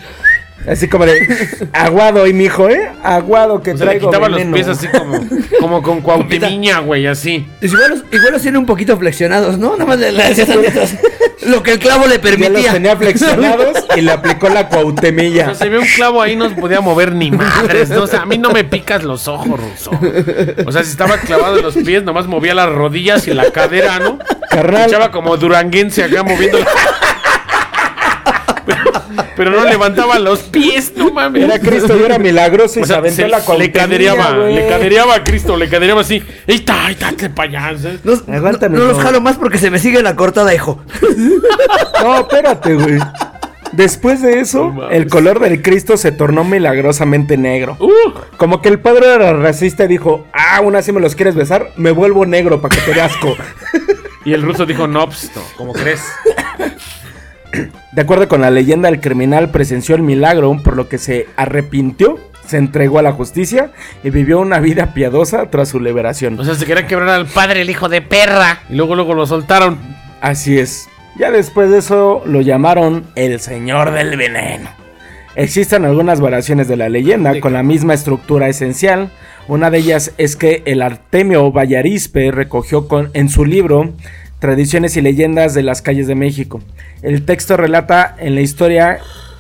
[0.70, 1.28] Así como de,
[1.74, 2.92] aguado hoy, mijo, ¿eh?
[3.04, 5.20] Aguado que O sea, le traigo quitaba los pies así como,
[5.60, 7.48] como con cuautemiña, güey, así.
[7.60, 9.72] Pues igual, los, igual los tiene un poquito flexionados, ¿no?
[9.72, 10.92] Nada más le, le hacía tantitos.
[11.48, 12.72] Lo que el clavo le Ya los permitía.
[12.74, 15.46] tenía flexionados y le aplicó la O cuautemilla.
[15.46, 18.04] sea, se ve un clavo ahí, no se podía mover ni madres, ¿no?
[18.04, 19.92] O sea, a mí no me picas los ojos, Ruso.
[20.66, 24.00] O sea, si estaba clavado en los pies, nomás movía las rodillas y la cadera,
[24.00, 24.20] ¿no?
[24.52, 26.66] Carnal, Echaba como duranguense acá moviendo la...
[29.36, 31.44] Pero, no levantaba los pies, no mames.
[31.44, 34.68] era Cristo y era milagroso y O se sea, aventó se- la le cadereaba, le
[34.68, 36.24] cadereaba a Cristo, le cadereaba así.
[36.48, 37.78] ¡Ey, está, ahí está, te allá!
[37.78, 38.00] ¿sabes?
[38.04, 40.80] No, Aguántame, no, no los jalo más porque se me sigue la cortada, hijo.
[42.02, 42.98] No, espérate, güey.
[43.74, 47.78] Después de eso, el color del Cristo se tornó milagrosamente negro.
[47.80, 47.90] ¡Uh!
[48.38, 51.70] Como que el padre era racista y dijo, ah, aún así me los quieres besar,
[51.78, 53.36] me vuelvo negro para que te dé asco.
[54.26, 56.02] Y el ruso dijo, no, pues no, ¿cómo crees?
[57.92, 62.18] De acuerdo con la leyenda, el criminal presenció el milagro, por lo que se arrepintió,
[62.46, 63.72] se entregó a la justicia
[64.04, 66.40] y vivió una vida piadosa tras su liberación.
[66.40, 68.60] O sea, se quería quebrar al padre, el hijo de perra.
[68.70, 69.78] Y luego, luego lo soltaron.
[70.22, 70.88] Así es.
[71.18, 74.70] Ya después de eso lo llamaron el Señor del Veneno.
[75.36, 79.12] Existen algunas variaciones de la leyenda con la misma estructura esencial.
[79.48, 83.94] Una de ellas es que el Artemio Vallarispe recogió con- en su libro
[84.40, 86.62] Tradiciones y leyendas de las calles de México.
[87.02, 89.00] El texto relata en la historia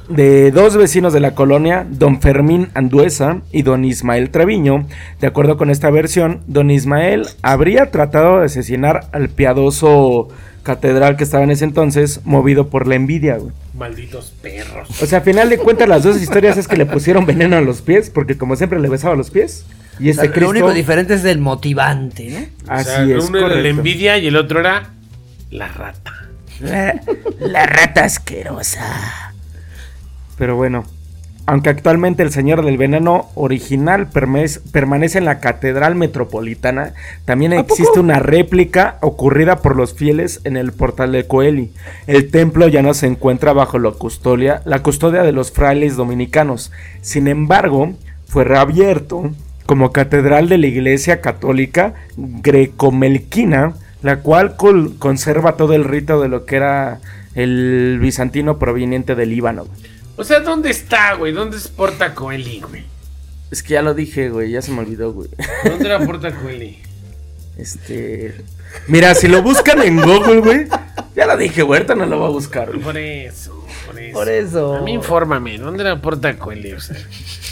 [0.09, 4.87] de dos vecinos de la colonia, don Fermín Anduesa y don Ismael Treviño.
[5.21, 10.29] De acuerdo con esta versión, don Ismael habría tratado de asesinar al piadoso
[10.63, 13.37] catedral que estaba en ese entonces, movido por la envidia.
[13.37, 13.51] güey.
[13.77, 14.89] Malditos perros.
[15.01, 17.61] O sea, a final de cuentas las dos historias es que le pusieron veneno a
[17.61, 19.65] los pies, porque como siempre le besaba los pies.
[19.99, 20.41] Y O sea, este Cristo...
[20.41, 22.73] Lo único diferente es el motivante, ¿no?
[22.73, 24.93] Así o sea, es, uno era la envidia y el otro era
[25.51, 26.13] la rata.
[26.59, 27.01] La,
[27.39, 29.33] la rata asquerosa.
[30.37, 30.85] Pero bueno,
[31.49, 36.93] Aunque actualmente el Señor del Veneno original permanece, en la Catedral Metropolitana,
[37.25, 41.71] también existe una réplica ocurrida por los fieles en el portal de Coeli.
[42.05, 46.71] El templo ya no se encuentra bajo la custodia, la custodia de los frailes dominicanos.
[47.01, 47.93] Sin embargo,
[48.27, 49.31] fue reabierto
[49.65, 54.55] como catedral de la Iglesia Católica Grecomelquina, la cual
[54.99, 56.99] conserva todo el rito de lo que era
[57.33, 59.65] el bizantino proveniente del Líbano.
[60.19, 61.31] O sea, ¿dónde está, güey?
[61.31, 62.83] ¿Dónde es Porta Coeli, güey?
[63.51, 65.29] Es que ya lo dije, güey, ya se me olvidó, güey.
[65.63, 66.77] ¿Dónde era Porta Coeli?
[67.57, 68.35] Este.
[68.87, 70.67] Mira, si lo buscan en Google, güey.
[71.15, 72.67] Ya lo dije, güey, ahorita no lo va a buscar.
[72.69, 72.79] güey.
[72.81, 74.13] Por eso, por eso.
[74.13, 74.75] Por eso.
[74.75, 76.73] A mí infórmame, ¿dónde era Porta Coeli?
[76.73, 76.95] O sea,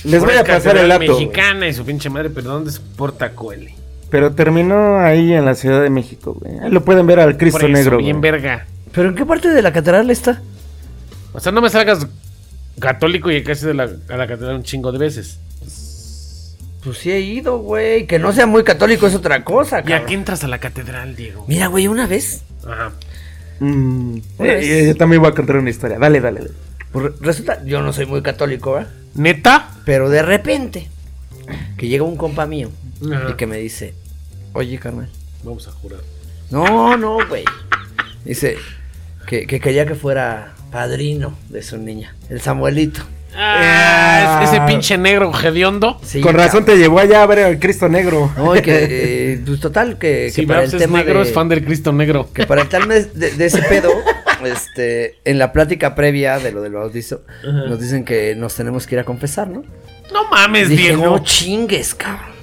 [0.03, 1.05] Les voy a pasar el dato.
[1.05, 1.25] güey.
[1.25, 3.73] mexicana y su pinche madre, pero ¿dónde es Porta Coeli?
[4.09, 6.59] Pero terminó ahí en la Ciudad de México, güey.
[6.59, 7.97] Ahí lo pueden ver al Cristo Por eso, Negro.
[7.97, 8.31] bien güey.
[8.31, 8.65] verga.
[8.93, 10.41] ¿Pero en qué parte de la catedral está?
[11.33, 12.07] O sea, no me salgas
[12.79, 15.39] católico y casi de la, a la catedral un chingo de veces.
[16.83, 18.07] Pues sí he ido, güey.
[18.07, 20.05] Que no sea muy católico es otra cosa, ¿Y a cabrón.
[20.07, 21.45] qué entras a la catedral, Diego?
[21.47, 22.43] Mira, güey, una vez.
[22.65, 22.91] Ajá.
[23.59, 24.65] Mm, Una eh, vez.
[24.67, 25.97] eh, yo también voy a contar una historia.
[25.99, 26.51] Dale, dale, dale.
[26.91, 28.89] pues, resulta, yo no soy muy católico, ¿verdad?
[29.15, 29.71] ¿Neta?
[29.83, 30.87] Pero de repente,
[31.77, 32.69] que llega un compa mío
[33.11, 33.31] Ajá.
[33.31, 33.93] y que me dice,
[34.53, 35.09] oye, carnal.
[35.43, 35.99] Vamos a jurar.
[36.51, 37.43] No, no, güey.
[38.23, 38.57] Dice
[39.25, 43.01] que, que quería que fuera padrino de su niña, el Samuelito.
[43.39, 45.99] Ah, es- ese pinche negro hediondo.
[46.03, 46.65] Sí, Con razón cabrón.
[46.65, 48.31] te llevó allá a ver al Cristo Negro.
[48.35, 48.87] No, y que,
[49.33, 51.63] eh, pues total, que, Si que para el es tema negro, de, es fan del
[51.63, 52.29] Cristo Negro.
[52.33, 53.91] que para el tema de, de ese pedo,
[54.43, 58.95] este, en la plática previa de lo del bautizo, nos dicen que nos tenemos que
[58.95, 59.63] ir a confesar, ¿no?
[60.11, 61.05] No mames, Dije, Diego.
[61.05, 62.35] no chingues, cabrón.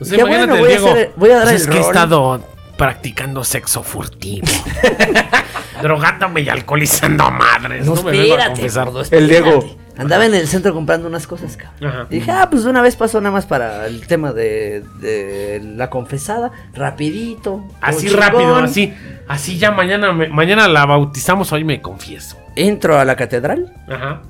[0.00, 2.42] O sea, bueno, voy a hacer- voy a dar Pues el es que he estado
[2.76, 4.46] practicando sexo furtivo.
[5.82, 7.84] drogándome y alcoholizando a madres.
[7.86, 8.84] No, No, me vengo a espérate, confesar.
[8.86, 9.28] gordo, El espérate.
[9.32, 9.76] Diego.
[9.96, 11.90] Andaba en el centro comprando unas cosas, cabrón.
[11.90, 12.06] Ajá.
[12.10, 15.60] Y dije, ah, pues de una vez pasó nada más para el tema de, de
[15.76, 17.64] la confesada, rapidito.
[17.80, 18.92] Así rápido, así.
[19.28, 22.36] Así ya mañana, me- mañana la bautizamos, hoy me confieso.
[22.56, 24.22] Entro a la catedral, Ajá.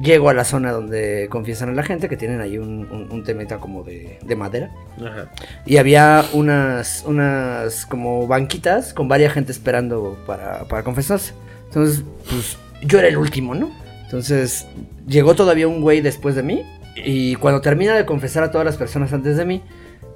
[0.00, 3.24] Llego a la zona donde confiesan a la gente, que tienen ahí un, un, un
[3.24, 4.70] temita como de, de madera.
[4.98, 5.30] Ajá.
[5.66, 11.34] Y había unas, unas como banquitas con varias gente esperando para, para confesarse.
[11.66, 13.70] Entonces, pues yo era el último, ¿no?
[14.04, 14.66] Entonces,
[15.06, 16.62] llegó todavía un güey después de mí.
[16.96, 19.62] Y cuando termina de confesar a todas las personas antes de mí,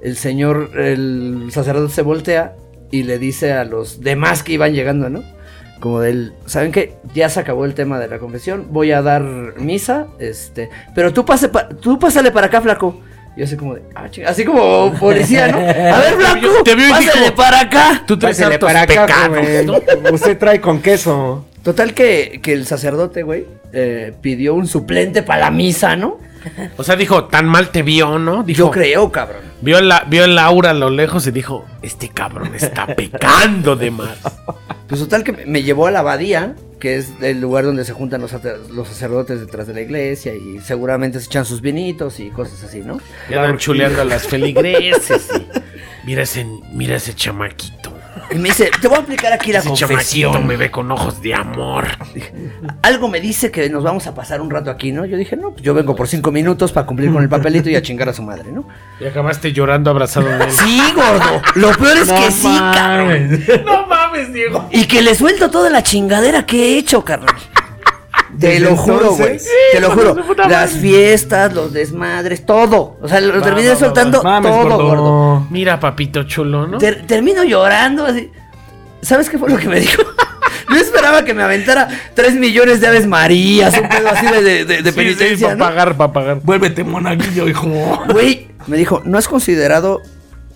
[0.01, 2.55] el señor, el sacerdote se voltea
[2.91, 5.23] y le dice a los demás que iban llegando, ¿no?
[5.79, 6.95] Como del, ¿saben qué?
[7.13, 9.21] Ya se acabó el tema de la confesión, voy a dar
[9.57, 12.99] misa, este, pero tú pase pa- tú pásale para acá, flaco.
[13.35, 15.59] Y yo así como de, ah, chinga, así como policía, ¿no?
[15.59, 18.03] A ver, flaco, Te vio y pásale dijo, para acá.
[18.07, 19.65] Tú traes para acá, pecados.
[19.65, 20.11] ¿no?
[20.11, 21.45] Usted trae con queso.
[21.61, 26.17] Total que, que el sacerdote, güey, eh, pidió un suplente para la misa, ¿no?
[26.77, 28.41] O sea, dijo, tan mal te vio, ¿no?
[28.41, 29.41] Dijo, Yo creo, cabrón.
[29.61, 33.91] Vio, la, vio el aura a lo lejos y dijo, este cabrón está pecando de
[33.91, 34.17] más.
[34.87, 38.21] Pues total que me llevó a la abadía, que es el lugar donde se juntan
[38.21, 42.29] los, sacer- los sacerdotes detrás de la iglesia y seguramente se echan sus vinitos y
[42.29, 42.99] cosas así, ¿no?
[43.29, 45.27] Y andan chuleando a las feligreses.
[45.33, 47.96] y mira ese, mira ese chamaquito.
[48.29, 50.45] Y me dice, te voy a aplicar aquí la Ese confesión.
[50.45, 51.85] me ve con ojos de amor.
[52.81, 55.05] Algo me dice que nos vamos a pasar un rato aquí, ¿no?
[55.05, 57.75] Yo dije, no, pues yo vengo por cinco minutos para cumplir con el papelito y
[57.75, 58.67] a chingar a su madre, ¿no?
[58.99, 60.51] Y acabaste llorando abrazado de él.
[60.51, 61.41] Sí, gordo.
[61.55, 63.45] Lo peor es que sí, cabrón.
[63.65, 64.67] No mames, Diego.
[64.71, 67.35] Y que le suelto toda la chingadera que he hecho, carnal.
[68.39, 69.39] Te lo juro, güey.
[69.71, 70.15] Te lo juro.
[70.47, 72.97] Las fiestas, los desmadres, todo.
[73.01, 75.47] O sea, lo terminé soltando todo, gordo.
[75.49, 76.77] Mira, papito chulo, ¿no?
[76.77, 78.31] Ter- termino llorando así.
[79.01, 80.01] ¿Sabes qué fue lo que me dijo?
[80.69, 84.65] Yo esperaba que me aventara 3 millones de aves marías, un pedo así de, de,
[84.65, 85.65] de- de Sí, penitencia, para ¿no?
[85.65, 86.39] pagar, para pagar.
[86.43, 87.67] Vuélvete monaguillo, hijo.
[88.11, 90.01] Güey, me dijo, ¿no has considerado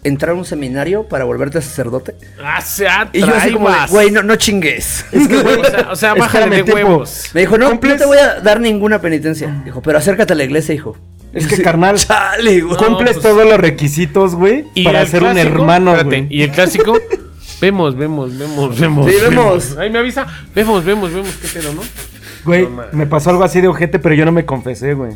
[0.03, 2.15] entrar a un seminario para volverte sacerdote?
[2.43, 5.05] Ah, se Y yo así como, de, güey, no, no chingues.
[5.13, 7.29] O sea, o sea bájale de huevos.
[7.33, 7.93] Me dijo, no, ¿Cumples?
[7.93, 9.61] no te voy a dar ninguna penitencia.
[9.63, 10.97] Dijo, pero acércate a la iglesia, hijo.
[11.33, 12.77] Es que, carnal, Chale, güey.
[12.77, 16.35] cumples pues- todos los requisitos, güey, para ser un hermano, Espérate, güey.
[16.35, 16.97] Y el clásico,
[17.61, 19.09] vemos, vemos, vemos, vemos.
[19.09, 19.77] Sí, vemos.
[19.77, 21.81] Ahí me avisa, vemos, vemos, vemos, qué pedo, ¿no?
[22.43, 25.13] Güey, No me pasó algo así de ojete, pero yo no me confesé, güey.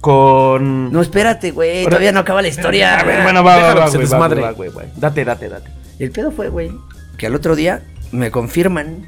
[0.00, 0.90] Con...
[0.92, 1.84] No, espérate, güey.
[1.84, 2.98] Todavía no acaba la historia.
[3.00, 4.40] A ver, bueno, va, Déjalo va, que se güey, va, desmadre.
[4.40, 4.86] va, güey, güey.
[4.96, 5.70] Date, date, date.
[5.98, 6.72] El pedo fue, güey,
[7.18, 9.06] que al otro día me confirman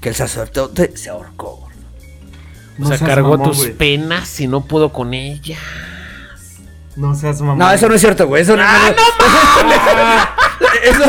[0.00, 1.56] que el sacerdote se ahorcó.
[1.56, 1.66] gordo.
[2.78, 3.72] O No sea, seas cargó mamón, tus güey.
[3.74, 5.58] penas y no pudo con ella.
[6.96, 7.58] No seas mamón.
[7.58, 8.42] No, eso no es cierto, güey.
[8.42, 9.72] Eso no, ¡Ah, no, no.
[9.72, 10.28] Eso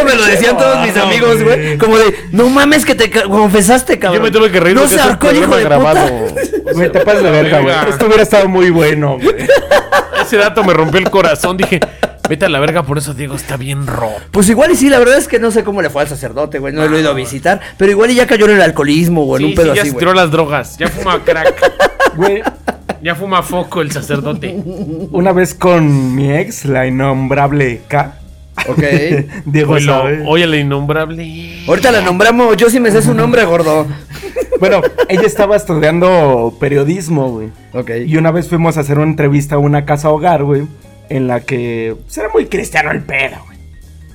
[0.05, 1.77] me lo decían todos mis no, amigos, güey.
[1.77, 4.19] Como de, no mames que te confesaste, cabrón.
[4.19, 6.05] Yo me tuve que reír No se ahorcó hijo de programa puta.
[6.05, 6.27] grabado.
[6.73, 7.75] Güey, te pasas de verga, güey.
[7.89, 9.35] Esto hubiera estado muy bueno, güey.
[10.21, 11.55] Ese dato me rompió el corazón.
[11.55, 11.79] Dije,
[12.27, 14.19] vete a la verga, por eso Diego está bien roto.
[14.31, 16.59] Pues igual y sí, la verdad es que no sé cómo le fue al sacerdote,
[16.59, 16.73] güey.
[16.73, 17.61] No lo he ido a visitar.
[17.77, 19.81] Pero igual y ya cayó en el alcoholismo o en Sí, un pedo sí, ya
[19.83, 19.99] así, se güey.
[19.99, 20.77] tiró las drogas.
[20.77, 21.71] Ya fuma crack.
[22.17, 22.41] Güey,
[23.01, 24.53] Ya fuma foco el sacerdote.
[25.11, 28.15] una vez con mi ex, la innombrable K.
[28.67, 28.83] Ok.
[29.45, 30.23] Diego lo- sabe.
[30.25, 31.63] oye, la innombrable.
[31.67, 32.57] Ahorita la nombramos.
[32.57, 33.85] Yo sí me sé su nombre, gordo.
[34.59, 37.49] Bueno, ella estaba estudiando periodismo, güey.
[37.73, 37.91] Ok.
[38.07, 40.63] Y una vez fuimos a hacer una entrevista a una casa hogar, güey.
[41.09, 43.57] En la que pues, era muy cristiano el pedo, güey.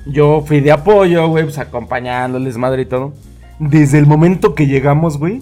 [0.05, 3.13] Yo fui de apoyo, güey, pues acompañándoles, madre y todo.
[3.59, 5.41] Desde el momento que llegamos, güey,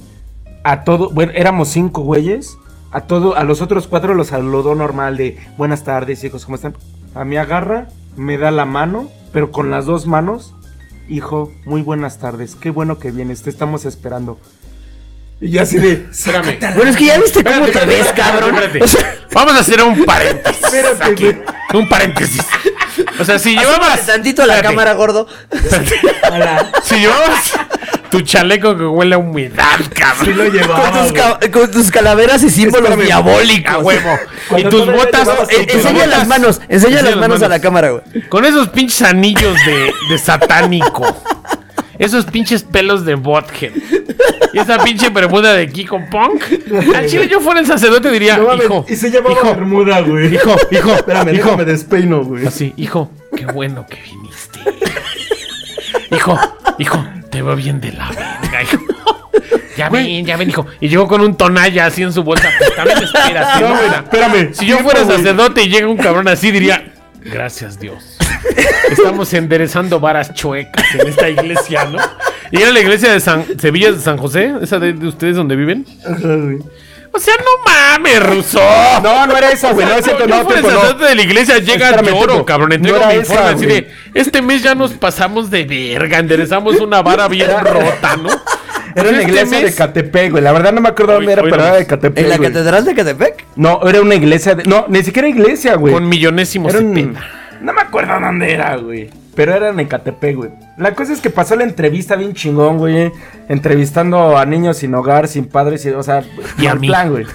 [0.63, 2.57] a todo, bueno, éramos cinco güeyes.
[2.91, 6.75] A todo, a los otros cuatro los saludó normal de buenas tardes, hijos, ¿cómo están?
[7.15, 10.53] A mí agarra, me da la mano, pero con las dos manos.
[11.09, 14.39] Hijo, muy buenas tardes, qué bueno que vienes, te estamos esperando.
[15.41, 16.57] Y yo así de, Espérame.
[16.75, 18.55] Bueno, es que ya viste cómo Espérate, te ves, espérate, cabrón.
[18.55, 18.83] espérate.
[18.83, 20.63] O sea, Vamos a hacer un paréntesis.
[20.63, 21.31] Espérate, aquí.
[21.73, 22.45] Un paréntesis.
[23.19, 24.05] O sea, si llevabas.
[24.05, 24.75] tantito a la Espérate.
[24.75, 25.27] cámara, gordo.
[26.83, 27.53] Si llevabas
[28.11, 30.25] tu chaleco que huele a humedad, cabrón.
[30.25, 31.13] sí lo Con llevaba, tus, güey.
[31.13, 33.05] ca- con tus calaveras y símbolos Espérame.
[33.05, 33.73] diabólicos.
[33.73, 34.19] A huevo.
[34.57, 35.27] Y tus botas.
[35.49, 38.03] Eh, tus enseña botas- las manos, enseña las manos a la cámara, güey.
[38.29, 41.15] Con esos pinches anillos de, de satánico.
[41.97, 43.71] Esos pinches pelos de Bothead.
[44.53, 46.43] Y esa pinche bermuda de Kiko Punk.
[46.95, 50.33] Al chile yo fuera el sacerdote diría, No hijo, y se llamaba hijo, Bermuda, güey.
[50.33, 51.43] hijo, hijo, Espérame, hijo.
[51.45, 52.47] déjame despeino, güey.
[52.47, 54.59] Así, hijo, qué bueno que viniste.
[56.11, 56.37] Hijo,
[56.79, 58.77] hijo, te veo bien de la verga, hijo.
[59.77, 60.67] Ya ven, ya ven, hijo.
[60.81, 62.49] Y llegó con un tonalla así en su bolsa.
[62.59, 64.53] Pues también espérate, No, espérame.
[64.53, 66.91] Si yo fuera sacerdote y llega un cabrón así, diría,
[67.23, 68.17] gracias Dios.
[68.91, 71.99] Estamos enderezando varas chuecas en esta iglesia, ¿no?
[72.51, 75.55] Y era la iglesia de San Sevilla de San José, esa de, de ustedes donde
[75.55, 75.85] viven.
[77.13, 78.61] O sea, no mames, Ruso.
[79.03, 79.85] No, no era esa, güey.
[79.85, 80.49] No, es cierto, no, no.
[80.49, 82.69] sacerdote de la iglesia, llega Espérame, lloro, tipo, cabrón.
[82.69, 86.19] no Entrego era mi esa, informe así de, este mes ya nos pasamos de verga,
[86.19, 88.29] enderezamos una vara bien rota, ¿no?
[88.93, 90.43] Era en la Este iglesia de Catepec, güey.
[90.43, 91.63] La verdad no me acuerdo dónde era, pero no.
[91.63, 92.23] era de Catepec.
[92.25, 92.51] ¿En la güey.
[92.51, 93.45] catedral de Catepec?
[93.55, 94.63] No, era una iglesia de.
[94.63, 95.93] No, ni siquiera iglesia, güey.
[95.93, 97.15] Con millonésimos Era un-.
[97.61, 99.09] No me acuerdo dónde era, güey.
[99.35, 100.49] Pero era en Ecatepec, güey.
[100.77, 103.11] La cosa es que pasó la entrevista bien chingón, güey.
[103.47, 106.23] Entrevistando a niños sin hogar, sin padres, y, o sea,
[106.57, 106.87] Y a mal mí.
[106.87, 107.25] plan, güey.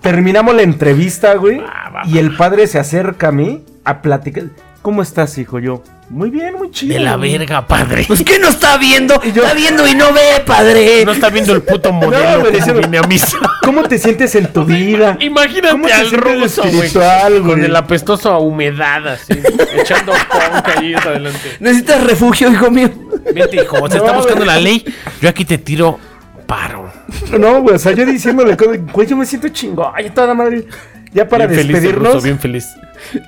[0.00, 1.60] Terminamos la entrevista, güey.
[1.66, 4.44] Ah, y el padre se acerca a mí a platicar.
[4.82, 5.58] ¿Cómo estás, hijo?
[5.58, 6.92] Yo, muy bien, muy chido.
[6.94, 7.38] De la güey".
[7.38, 8.04] verga, padre.
[8.06, 9.22] Pues ¿qué no está viendo?
[9.22, 11.04] yo- Está viendo y no ve, padre.
[11.04, 13.38] No está viendo el puto modelo No, diciendo- viene a misa.
[13.62, 15.12] ¿Cómo te sientes en tu vida?
[15.14, 16.90] ¿Cómo Imagínate te al ruso, güey.
[17.42, 19.32] Con el apestoso a humedad, así.
[19.80, 21.56] echando punk ahí adelante.
[21.60, 22.90] Necesitas refugio, hijo mío.
[23.32, 24.84] Vente, hijo, se está buscando la ley.
[25.22, 25.98] Yo aquí te tiro
[26.46, 26.92] paro.
[27.38, 28.56] No, güey, o sea, yo diciéndole,
[28.92, 29.92] güey, yo me siento chingón.
[29.94, 30.64] Ay, toda madre.
[31.12, 32.66] Ya para bien feliz, despedirnos, ruso, bien feliz.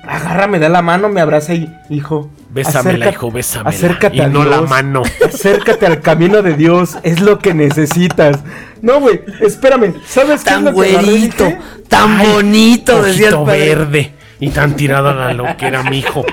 [0.07, 2.29] Agarra, me da la mano, me abraza y, hijo.
[2.49, 3.69] Bésamela, hijo, bésamela.
[3.69, 5.01] Acércate Y a no la Dios, mano.
[5.25, 8.39] Acércate al camino de Dios, es lo que necesitas.
[8.81, 11.51] No, güey, espérame, ¿sabes qué es Tan lo güerito,
[11.87, 13.59] tan bonito, decía el padre.
[13.75, 16.23] verde y tan tirado a la loquera, mi hijo.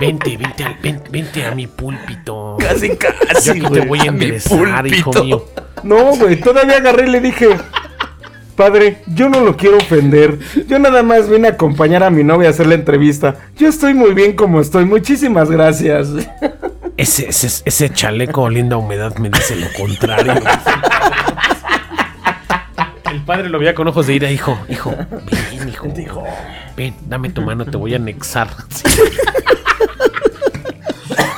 [0.00, 2.56] Vente, vente, al- ven- vente a mi púlpito.
[2.58, 5.44] Casi, Yo casi, aquí te voy a mi enderezar, hijo mío.
[5.82, 7.48] No, güey, todavía agarré y le dije,
[8.56, 10.38] padre, yo no lo quiero ofender.
[10.66, 13.36] Yo nada más vine a acompañar a mi novia a hacer la entrevista.
[13.56, 16.08] Yo estoy muy bien como estoy, muchísimas gracias.
[16.98, 20.32] Ese, ese, ese chaleco linda humedad me dice lo contrario.
[23.12, 24.94] El padre lo veía con ojos de ira, hijo, hijo,
[25.50, 26.24] ven, hijo.
[26.74, 28.48] Ven, dame tu mano, te voy a anexar.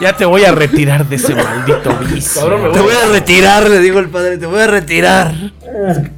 [0.00, 2.42] Ya te voy a retirar de ese maldito vicio.
[2.72, 5.34] Te voy a retirar, le digo el padre, te voy a retirar.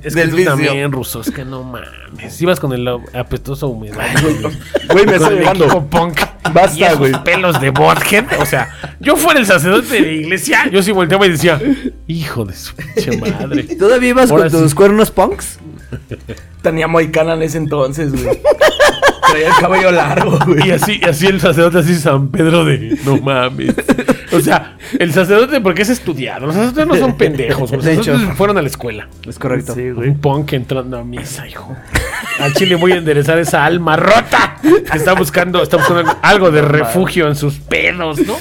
[0.02, 0.50] Es que del tú vicio.
[0.52, 2.40] también, ruso, es que no mames.
[2.40, 3.96] Ibas con el apestoso humedad.
[4.92, 5.86] Güey, me con estoy el llevando.
[5.88, 6.20] punk.
[6.52, 7.12] Basta, güey.
[7.24, 8.26] pelos de Bothead.
[8.40, 8.68] O sea,
[9.00, 11.60] yo fuera el sacerdote de la iglesia, yo sí volteaba y decía,
[12.06, 13.62] hijo de su pinche madre.
[13.78, 14.76] ¿Todavía ibas Ahora con tus sí.
[14.76, 15.58] cuernos punks?
[16.62, 18.38] Tenía moicana en ese entonces, güey.
[19.28, 20.70] Traía el cabello largo, Y güey.
[20.72, 23.74] así, así el sacerdote, así San Pedro de no mames.
[24.32, 26.46] O sea, el sacerdote porque es estudiado.
[26.46, 27.70] Los sacerdotes no son pendejos.
[27.72, 28.04] Los De hecho.
[28.04, 29.08] sacerdotes fueron a la escuela.
[29.28, 29.74] Es correcto.
[29.74, 30.08] Sí, güey.
[30.10, 31.76] Un punk entrando a misa, hijo.
[32.38, 36.62] Al chile voy a enderezar esa alma rota que está buscando, está buscando algo de
[36.62, 38.36] refugio en sus pedos, ¿no?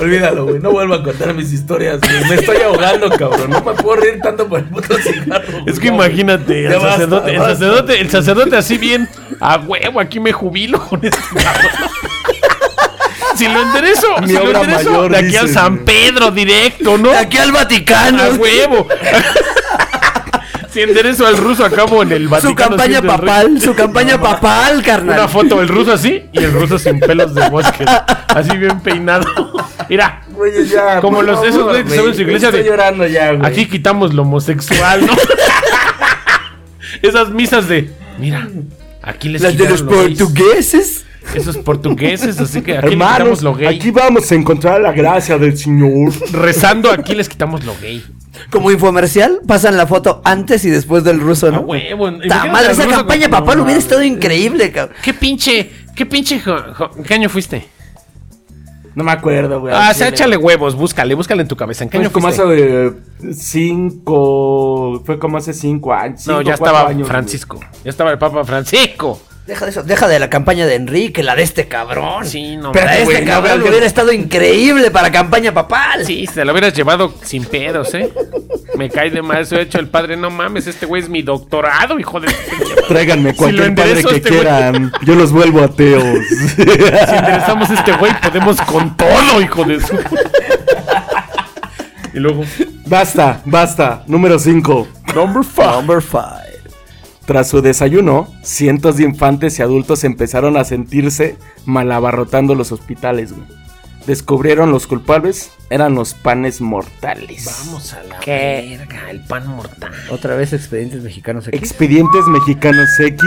[0.00, 0.60] Olvídalo, güey.
[0.60, 2.24] No vuelvo a contar mis historias, güey.
[2.28, 3.50] Me estoy ahogando, cabrón.
[3.50, 5.44] No me puedo reír tanto por el puto cigarro.
[5.52, 5.64] güey.
[5.66, 7.54] Es que No, imagínate, el basta, sacerdote, el basta.
[7.54, 9.08] sacerdote, el sacerdote así bien,
[9.40, 11.70] a huevo, aquí me jubilo con este cabrón.
[13.36, 15.84] Si lo enderezo, Mi si lo obra enderezo, mayor, de aquí al San güey.
[15.84, 17.10] Pedro directo, ¿no?
[17.10, 18.20] De aquí al Vaticano.
[18.20, 18.88] A huevo.
[20.72, 22.50] si enderezo al ruso, acabo en el Vaticano.
[22.50, 25.18] Su campaña papal, su campaña papal, carnal.
[25.20, 27.84] Una foto del ruso así y el ruso sin pelos de bosque.
[28.26, 29.24] Así bien peinado.
[29.88, 31.00] Mira, Güey, ya.
[31.00, 33.32] Como los- esos favor, güeyes que estaban en su güey, iglesia Estoy de- llorando ya,
[33.34, 33.46] güey.
[33.52, 35.12] aquí quitamos lo homosexual, ¿no?
[37.02, 37.88] Esas misas de.
[38.18, 38.48] Mira,
[39.08, 40.18] aquí les Las de los lo gays.
[40.18, 41.04] portugueses.
[41.34, 43.76] Esos portugueses, así que aquí les Hermanos, quitamos lo gay.
[43.76, 46.10] aquí vamos a encontrar la gracia del Señor.
[46.32, 48.02] Rezando, aquí les quitamos lo gay.
[48.50, 51.60] Como infomercial, pasan la foto antes y después del ruso, ¿no?
[51.60, 52.06] huevo.
[52.06, 53.84] Ta Imagínate madre, esa campaña con- papal No, hubiera mames.
[53.84, 54.96] estado increíble, cabrón.
[55.02, 57.66] ¿Qué pinche, qué pinche, jo- jo- ¿qué año fuiste?
[58.98, 59.72] No me acuerdo, güey.
[59.72, 60.08] Ah, chile.
[60.08, 61.84] échale huevos, búscale, búscale en tu cabeza.
[61.84, 62.92] ¿En qué Fue año como hace eh,
[63.32, 65.00] cinco.
[65.04, 66.26] Fue como hace cinco años.
[66.26, 67.60] No, ya estaba años, Francisco.
[67.84, 69.20] Ya estaba el Papa Francisco.
[69.48, 72.26] Deja de eso, deja de la campaña de Enrique, la de este cabrón.
[72.26, 76.04] Sí, no Pero este güey, no, cabrón pero- hubiera estado increíble para campaña papal.
[76.04, 78.12] Sí, se lo hubieras llevado sin pedos, ¿eh?
[78.76, 80.18] Me cae de mal eso hecho el padre.
[80.18, 82.28] No mames, este güey es mi doctorado, hijo de...
[82.88, 84.42] Tráiganme cualquier padre que este güey.
[84.42, 84.92] quieran.
[85.06, 86.04] Yo los vuelvo ateos.
[86.28, 86.62] Si
[87.16, 89.98] interesamos a este güey, podemos con todo, hijo de su...
[92.12, 92.44] Y luego...
[92.84, 94.02] basta, basta.
[94.06, 94.88] Número 5.
[95.14, 95.66] Number five.
[95.68, 96.47] Number five.
[97.28, 103.46] Tras su desayuno, cientos de infantes y adultos empezaron a sentirse malabarrotando los hospitales, güey.
[104.06, 107.44] Descubrieron los culpables, eran los panes mortales.
[107.44, 109.92] Vamos a la verga, el pan mortal.
[110.10, 111.58] Otra vez expedientes mexicanos aquí.
[111.58, 113.22] Expedientes Mexicanos X.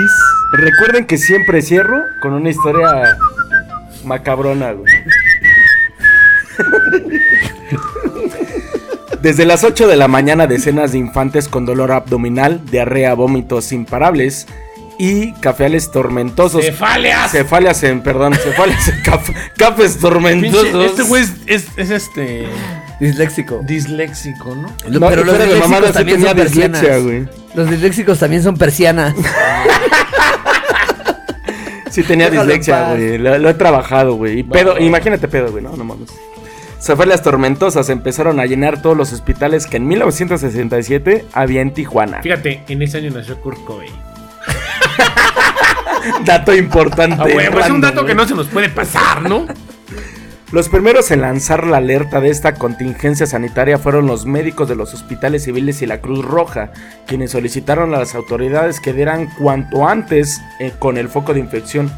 [0.54, 3.20] Recuerden que siempre cierro con una historia
[4.04, 4.91] macabrona, güey.
[9.22, 14.47] Desde las 8 de la mañana, decenas de infantes con dolor abdominal, diarrea, vómitos imparables
[14.97, 16.63] y cafeales tormentosos.
[16.65, 17.32] ¡Cefaleas!
[17.32, 20.63] Cefalias en, perdón, cefalias en caf- cafés tormentosos.
[20.69, 22.47] Pinche, este güey es, es, es este...
[22.99, 23.61] Disléxico.
[23.63, 24.67] Disléxico, ¿no?
[24.89, 26.82] No, pero los fuera de mamada, disléxicos sí también tenía son persianas.
[26.82, 27.28] dislexia, güey.
[27.55, 29.15] Los disléxicos también son persianas.
[31.89, 33.17] Sí tenía Déjalo dislexia, güey.
[33.17, 34.39] Lo, lo he trabajado, güey.
[34.39, 35.63] Y pedo, imagínate pedo, güey.
[35.63, 36.09] No, no mames.
[36.82, 42.23] Cefalias tormentosas empezaron a llenar todos los hospitales que en 1967 había en Tijuana.
[42.23, 43.91] Fíjate, en ese año nació Kurt Cobain.
[46.25, 47.17] Dato importante.
[47.19, 48.15] Ah, güey, pues es un dato que güey.
[48.15, 49.45] no se nos puede pasar, ¿no?
[50.51, 54.93] Los primeros en lanzar la alerta de esta contingencia sanitaria fueron los médicos de los
[54.93, 56.73] hospitales civiles y la Cruz Roja,
[57.07, 61.89] quienes solicitaron a las autoridades que dieran cuanto antes eh, con el foco de infección.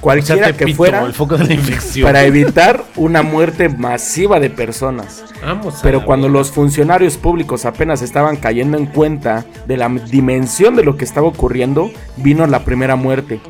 [0.00, 2.06] Cualquiera que pito, fuera el foco de la infección.
[2.06, 5.24] para evitar una muerte masiva de personas.
[5.42, 10.84] Vamos Pero cuando los funcionarios públicos apenas estaban cayendo en cuenta de la dimensión de
[10.84, 13.40] lo que estaba ocurriendo, vino la primera muerte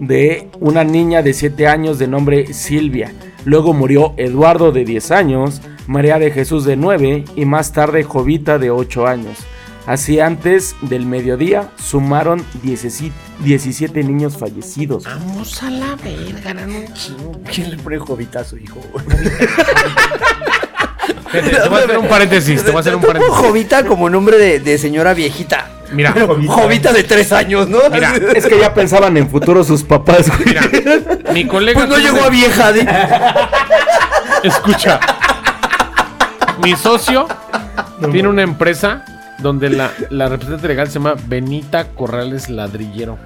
[0.00, 3.12] de una niña de 7 años de nombre Silvia.
[3.44, 8.58] Luego murió Eduardo de 10 años, María de Jesús de 9 y más tarde Jovita
[8.58, 9.38] de 8 años.
[9.86, 15.04] Así antes del mediodía sumaron 17 17 niños fallecidos.
[15.04, 17.32] Vamos a la verga, eran un chingo.
[17.52, 18.78] ¿Quién le pone jovita a su hijo?
[21.32, 23.34] Te voy a hacer un paréntesis, te voy a hacer un paréntesis.
[23.36, 25.68] jovita como nombre de, de señora viejita.
[25.92, 26.14] Mira,
[26.46, 27.78] Jovita de tres años, ¿no?
[27.90, 28.14] Mira.
[28.34, 30.44] Es que ya pensaban en futuro sus papás, güey.
[30.46, 30.62] mira,
[31.32, 31.80] mi colega...
[31.80, 32.72] Pues no llegó a vieja.
[32.72, 32.86] di-
[34.42, 35.00] Escucha.
[36.62, 37.26] Mi socio
[38.12, 39.04] tiene una empresa
[39.42, 43.18] donde la, la representante legal se llama Benita Corrales Ladrillero.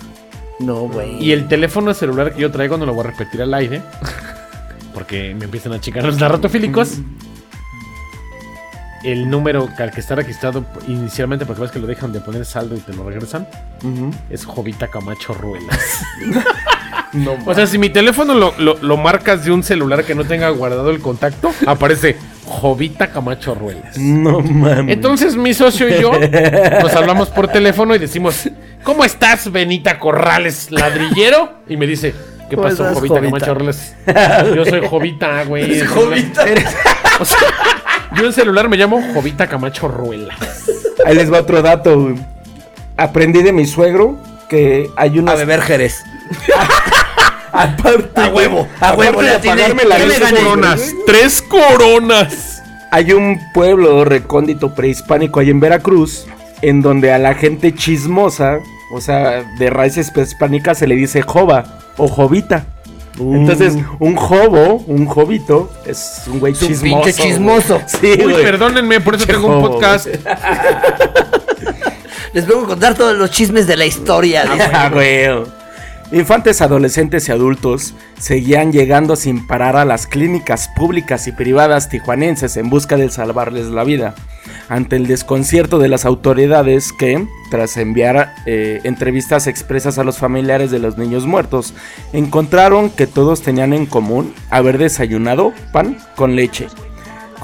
[0.59, 1.23] No, güey.
[1.23, 3.83] Y el teléfono celular que yo traigo, no lo voy a repetir al aire.
[4.95, 6.95] Porque me empiezan a checar los narratofílicos.
[9.05, 12.75] El número al que está registrado inicialmente, porque ves que lo dejan de poner saldo
[12.75, 13.47] y te lo regresan,
[14.31, 16.03] es Jovita Camacho Ruelas.
[17.13, 20.25] No, O sea, si mi teléfono lo, lo- lo marcas de un celular que no
[20.25, 22.17] tenga guardado el contacto, aparece
[22.47, 23.99] Jovita Camacho Ruelas.
[23.99, 24.95] no mames.
[24.95, 26.13] Entonces mi socio y yo
[26.83, 28.49] nos hablamos por teléfono y decimos,
[28.83, 31.55] ¿cómo estás, Benita Corrales, ladrillero?
[31.69, 32.15] Y me dice,
[32.49, 33.31] ¿qué ¿Cómo pasó, estás, Jovita, Jovita?
[33.39, 33.95] Camacho Ruelas?
[34.55, 35.73] Yo soy Jovita, güey.
[35.81, 36.45] Es jovita.
[37.21, 37.39] O sea,
[38.15, 40.37] yo en celular me llamo Jovita Camacho Ruelas.
[41.05, 41.99] Ahí les va otro dato.
[42.01, 42.15] güey.
[42.97, 44.17] Aprendí de mi suegro
[44.49, 45.39] que hay A unas.
[45.39, 46.05] beber Jerez.
[47.57, 50.41] Aparte, A huevo, a aparte huevo, la ¿Qué me luz, gané?
[50.41, 52.63] Coronas, tres coronas.
[52.91, 56.27] Hay un pueblo recóndito prehispánico ahí en Veracruz.
[56.63, 58.59] En donde a la gente chismosa,
[58.95, 61.65] o sea, de raíces prehispánicas, se le dice jova
[61.99, 62.65] o jovita.
[63.19, 67.03] Entonces, un jovo, un jovito, es un güey Es un chismoso.
[67.03, 67.31] pinche güey.
[67.31, 67.81] chismoso.
[67.87, 68.43] Sí, Uy, güey.
[68.45, 70.07] perdónenme, por eso Che tengo un podcast.
[72.33, 74.45] Les vengo a contar todos los chismes de la historia.
[74.73, 75.27] Ah, güey.
[76.13, 82.57] Infantes, adolescentes y adultos seguían llegando sin parar a las clínicas públicas y privadas tijuanenses
[82.57, 84.15] en busca de salvarles la vida,
[84.69, 90.71] ante el desconcierto de las autoridades que, tras enviar eh, entrevistas expresas a los familiares
[90.71, 91.75] de los niños muertos,
[92.13, 96.69] encontraron que todos tenían en común haber desayunado pan con leche.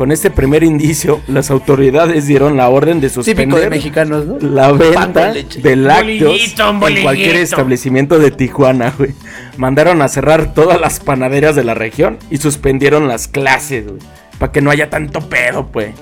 [0.02, 4.36] Con este primer indicio, las autoridades dieron la orden de Típico de suspender mexicanos, ¿no?
[4.40, 5.60] la venta leche.
[5.60, 9.12] de lácteos Bolillito, en cualquier establecimiento de Tijuana, güey.
[9.58, 14.00] Mandaron a cerrar todas las panaderías de la región y suspendieron las clases, güey.
[14.40, 15.94] Para que no haya tanto pedo, pues.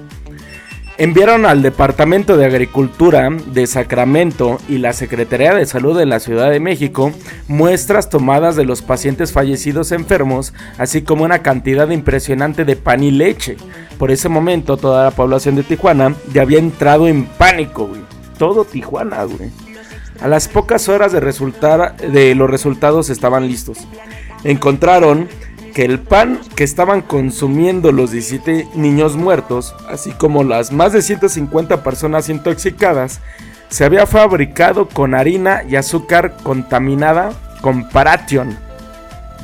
[1.00, 6.50] Enviaron al Departamento de Agricultura de Sacramento y la Secretaría de Salud de la Ciudad
[6.50, 7.10] de México
[7.48, 13.12] muestras tomadas de los pacientes fallecidos enfermos, así como una cantidad impresionante de pan y
[13.12, 13.56] leche.
[13.98, 18.02] Por ese momento toda la población de Tijuana ya había entrado en pánico, güey.
[18.36, 19.48] Todo Tijuana, güey.
[20.20, 23.78] A las pocas horas de, resultar, de los resultados estaban listos.
[24.44, 25.28] Encontraron
[25.74, 31.02] que el pan que estaban consumiendo los 17 niños muertos, así como las más de
[31.02, 33.20] 150 personas intoxicadas,
[33.68, 38.58] se había fabricado con harina y azúcar contaminada con paration.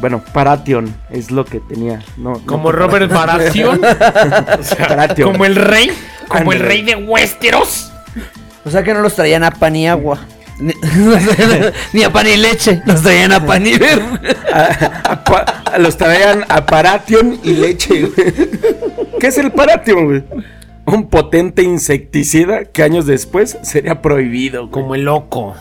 [0.01, 2.03] Bueno, paration es lo que tenía.
[2.17, 3.81] No, Como no- Robert Baratheon.
[4.59, 5.33] O sea, Baratheon.
[5.33, 5.91] como el rey.
[6.29, 7.93] Como el rey de Westeros.
[8.65, 10.19] O sea que no los traían a pan y agua.
[10.59, 10.73] Ni,
[11.93, 12.83] ni a pan y leche.
[12.87, 18.11] Los traían a pan y a- a pa- a- los traían a paration y leche.
[19.21, 20.25] ¿Qué es el paration, güey?
[20.87, 24.71] Un potente insecticida que años después sería prohibido.
[24.71, 25.55] Como el loco.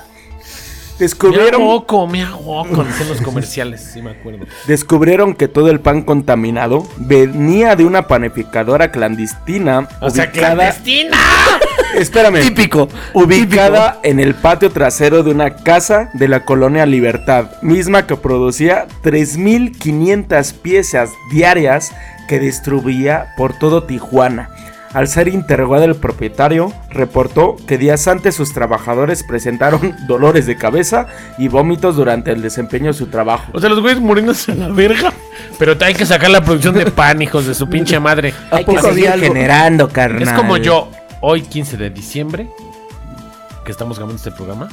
[0.98, 2.86] Me Descubrieron, loco, me loco.
[2.86, 4.46] Dicen los comerciales, sí me acuerdo.
[4.66, 11.18] descubrieron que todo el pan contaminado venía de una panificadora clandestina O sea, clandestina.
[11.96, 12.88] espérame, Típico.
[13.14, 18.88] ubicada en el patio trasero de una casa de la colonia Libertad, misma que producía
[19.04, 21.92] 3.500 piezas diarias
[22.28, 24.50] que distribuía por todo Tijuana.
[24.94, 31.08] Al ser interrogado el propietario, reportó que días antes sus trabajadores presentaron dolores de cabeza
[31.38, 33.52] y vómitos durante el desempeño de su trabajo.
[33.54, 35.12] O sea, los güeyes muriéndose a la verga.
[35.60, 38.34] Pero hay que sacar la producción de pan, hijos de su pinche madre.
[38.52, 39.26] ¿A poco Seguir algo?
[39.28, 40.24] generando, carnal.
[40.24, 40.90] Es como yo,
[41.28, 42.48] hoy 15 de diciembre,
[43.66, 44.68] que estamos grabando este programa,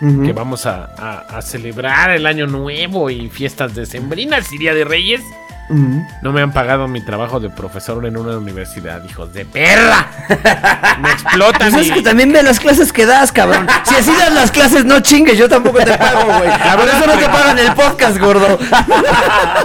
[0.00, 4.84] que vamos a, a- a celebrar el año nuevo y fiestas decembrinas y Día de
[4.84, 5.22] Reyes.
[6.20, 10.06] No me han pagado mi trabajo de profesor en una universidad, hijos de perra.
[11.00, 13.66] Me explotan Pues es que también ve las clases que das, cabrón.
[13.84, 16.50] Si así das las clases, no chingues, yo tampoco te pago, güey.
[16.76, 18.58] Por eso no te pagan el podcast, gordo.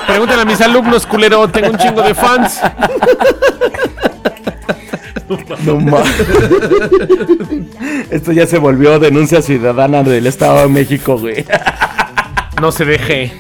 [0.07, 2.61] Pregúntale a mis alumnos, culero, tengo un chingo de fans.
[5.65, 6.11] No mames.
[8.09, 11.45] Esto ya se volvió denuncia ciudadana del Estado de México, güey.
[12.61, 13.31] No se deje.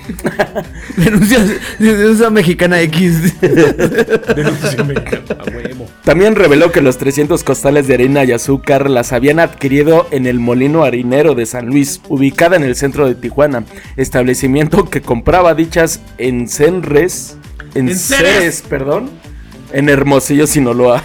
[0.95, 1.39] Denuncia,
[1.77, 3.33] denuncia mexicana X.
[5.37, 5.87] A huevo.
[6.05, 10.39] También reveló que los 300 costales de harina y azúcar las habían adquirido en el
[10.39, 13.65] Molino Harinero de San Luis, ubicada en el centro de Tijuana,
[13.97, 17.35] establecimiento que compraba dichas en Cenres,
[17.75, 18.63] en En Ceres, Ceres.
[18.69, 19.09] perdón,
[19.73, 21.03] en Hermosillo, Sinaloa.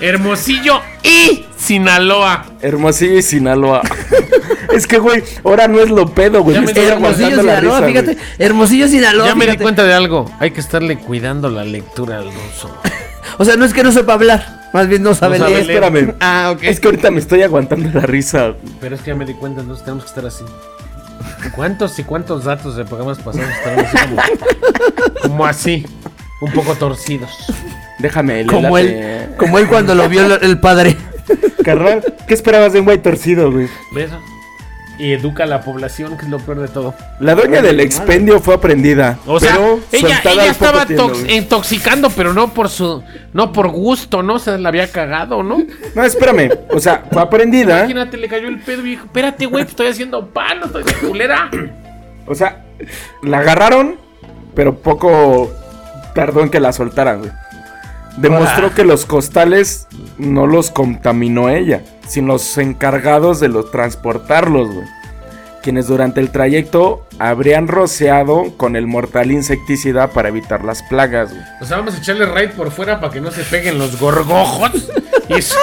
[0.00, 2.44] Hermosillo y Sinaloa.
[2.60, 3.82] Hermosillo y Sinaloa.
[4.74, 6.54] es que, güey, ahora no es lo pedo, güey.
[6.56, 8.12] Ya me estoy di- Hermosillo, Sinaloa, risa, fíjate.
[8.14, 8.26] güey.
[8.38, 9.26] Hermosillo, Sinaloa.
[9.26, 10.30] Ya me di cuenta de algo.
[10.40, 12.70] Hay que estarle cuidando la lectura al oso.
[13.36, 15.66] O sea, no es que no sepa hablar, más bien no sabe No sabe leer.
[15.66, 15.82] leer.
[15.82, 16.14] Espérame.
[16.20, 16.62] Ah, ok.
[16.62, 18.52] Es que ahorita me estoy aguantando la risa.
[18.80, 20.44] Pero es que ya me di cuenta, entonces tenemos que estar así.
[21.56, 24.22] ¿Cuántos y cuántos datos de programas pasados estarán así como,
[25.22, 25.84] como así?
[26.40, 27.30] Un poco torcidos.
[27.98, 29.13] Déjame el Como elate.
[29.36, 30.96] Como él cuando lo vio el, el padre.
[31.64, 33.68] Carnal, ¿qué esperabas de un güey torcido, güey?
[33.92, 34.10] ¿Ves?
[34.96, 36.94] Y educa a la población, que es lo peor de todo.
[37.18, 39.18] La doña del expendio fue aprendida.
[39.26, 44.34] O sea, pero ella, estaba tiempo, intoxicando, pero no por su, no por gusto, ¿no?
[44.34, 45.64] O sea, la había cagado, ¿no?
[45.96, 46.50] No, espérame.
[46.70, 47.80] O sea, fue aprendida.
[47.80, 50.92] Imagínate, le cayó el pedo y dijo, espérate, güey, estoy haciendo pan, no estoy de
[50.92, 51.50] culera.
[52.26, 52.64] O sea,
[53.22, 53.96] la agarraron,
[54.54, 55.52] pero poco
[56.14, 57.32] tardó en que la soltaran, güey.
[58.16, 59.86] Demostró que los costales
[60.18, 64.86] no los contaminó ella, sino los encargados de los transportarlos, güey.
[65.62, 71.42] Quienes durante el trayecto habrían rociado con el mortal insecticida para evitar las plagas, güey.
[71.62, 74.90] O sea, vamos a echarle raid por fuera para que no se peguen los gorgojos.
[75.28, 75.56] Y eso-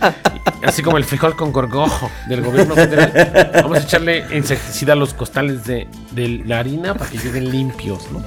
[0.64, 3.50] así como el frijol con gorgojo del gobierno federal.
[3.62, 8.10] Vamos a echarle insecticida a los costales de, de la harina para que lleguen limpios,
[8.10, 8.24] ¿no?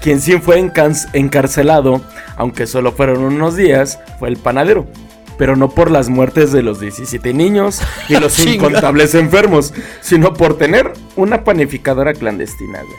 [0.00, 0.58] Quien sí fue
[1.12, 2.00] encarcelado,
[2.36, 4.86] aunque solo fueron unos días, fue el panadero.
[5.38, 10.58] pero no por las muertes de los 17 niños y los incontables enfermos, sino por
[10.58, 12.96] tener una panificadora clandestina, güey.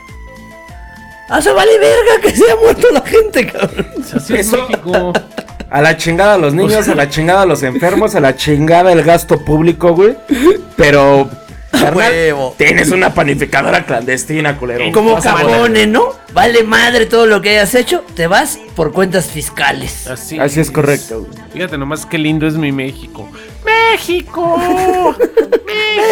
[1.29, 3.87] ¡Ah, se vale verga que se ha muerto la gente, cabrón!
[4.15, 5.13] Así es Eso- México.
[5.71, 8.91] A la chingada a los niños, a la chingada a los enfermos, a la chingada
[8.91, 10.17] el gasto público, güey.
[10.75, 11.29] Pero,
[11.93, 12.55] Huevo.
[12.57, 14.91] tienes una panificadora clandestina, culero.
[14.91, 15.51] Como a valer.
[15.51, 16.13] Capone, ¿no?
[16.34, 20.07] Vale madre todo lo que hayas hecho, te vas por cuentas fiscales.
[20.07, 21.32] Así, Así es correcto, güey.
[21.53, 23.30] Fíjate nomás qué lindo es mi México.
[23.65, 25.15] ¡México!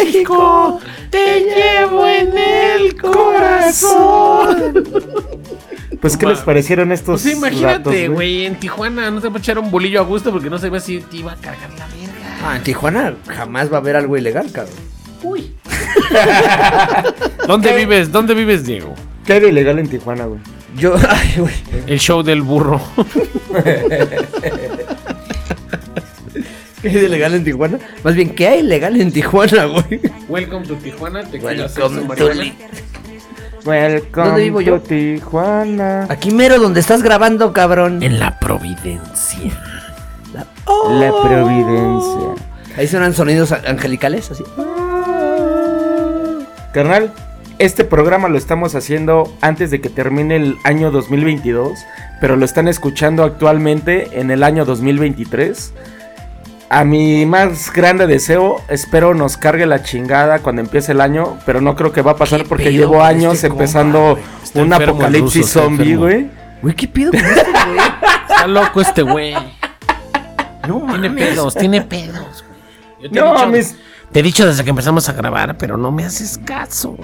[0.04, 0.80] ¡México!
[1.10, 4.84] ¡Te llevo en el corazón!
[6.00, 9.58] Pues, ¿qué les parecieron estos Pues imagínate, datos, güey, en Tijuana no se puede echar
[9.58, 12.38] un bolillo a gusto porque no sabía si te iba a cargar la verga.
[12.44, 14.87] Ah, en Tijuana jamás va a haber algo ilegal, cabrón.
[15.22, 15.52] Uy.
[17.46, 18.12] ¿Dónde vives?
[18.12, 18.94] ¿Dónde vives, Diego?
[19.26, 20.40] ¿Qué hay de ilegal en Tijuana, güey?
[20.76, 21.54] Yo, ay, güey.
[21.86, 22.80] El show del burro.
[26.82, 27.78] ¿Qué hay de legal en Tijuana?
[28.04, 30.00] Más bien, ¿qué hay legal en Tijuana, güey?
[30.28, 31.24] Welcome to Tijuana.
[31.24, 32.24] Te Welcome to
[33.64, 34.80] Welcome ¿Dónde vivo yo?
[34.80, 36.06] Tijuana.
[36.08, 38.02] Aquí mero donde estás grabando, cabrón.
[38.02, 39.50] En la Providencia.
[40.32, 42.44] La Providencia.
[42.76, 44.44] Ahí suenan sonidos angelicales, así.
[46.78, 47.12] Carnal,
[47.58, 51.76] este programa lo estamos haciendo antes de que termine el año 2022,
[52.20, 55.72] pero lo están escuchando actualmente en el año 2023.
[56.68, 61.60] A mi más grande deseo, espero nos cargue la chingada cuando empiece el año, pero
[61.60, 64.16] no creo que va a pasar ¿Qué porque pedo llevo años este empezando
[64.54, 66.30] un apocalipsis ruso, zombie, güey.
[66.62, 67.78] Güey, ¿qué pido con este, güey?
[68.30, 69.34] Está loco este güey.
[70.68, 71.28] No Tiene mames.
[71.28, 72.44] pedos, tiene pedos.
[72.46, 73.02] güey.
[73.02, 73.76] Yo te, he No, dicho, mis
[74.12, 76.96] te he dicho desde que empezamos a grabar, pero no me haces caso.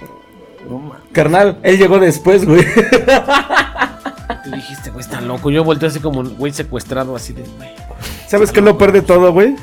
[0.69, 2.65] No carnal, él llegó después, güey.
[4.45, 5.51] Tú dijiste, güey, está loco.
[5.51, 7.71] Yo volteé así como un güey secuestrado, así de, güey.
[8.29, 9.55] ¿Sabes qué lo peor de todo, güey?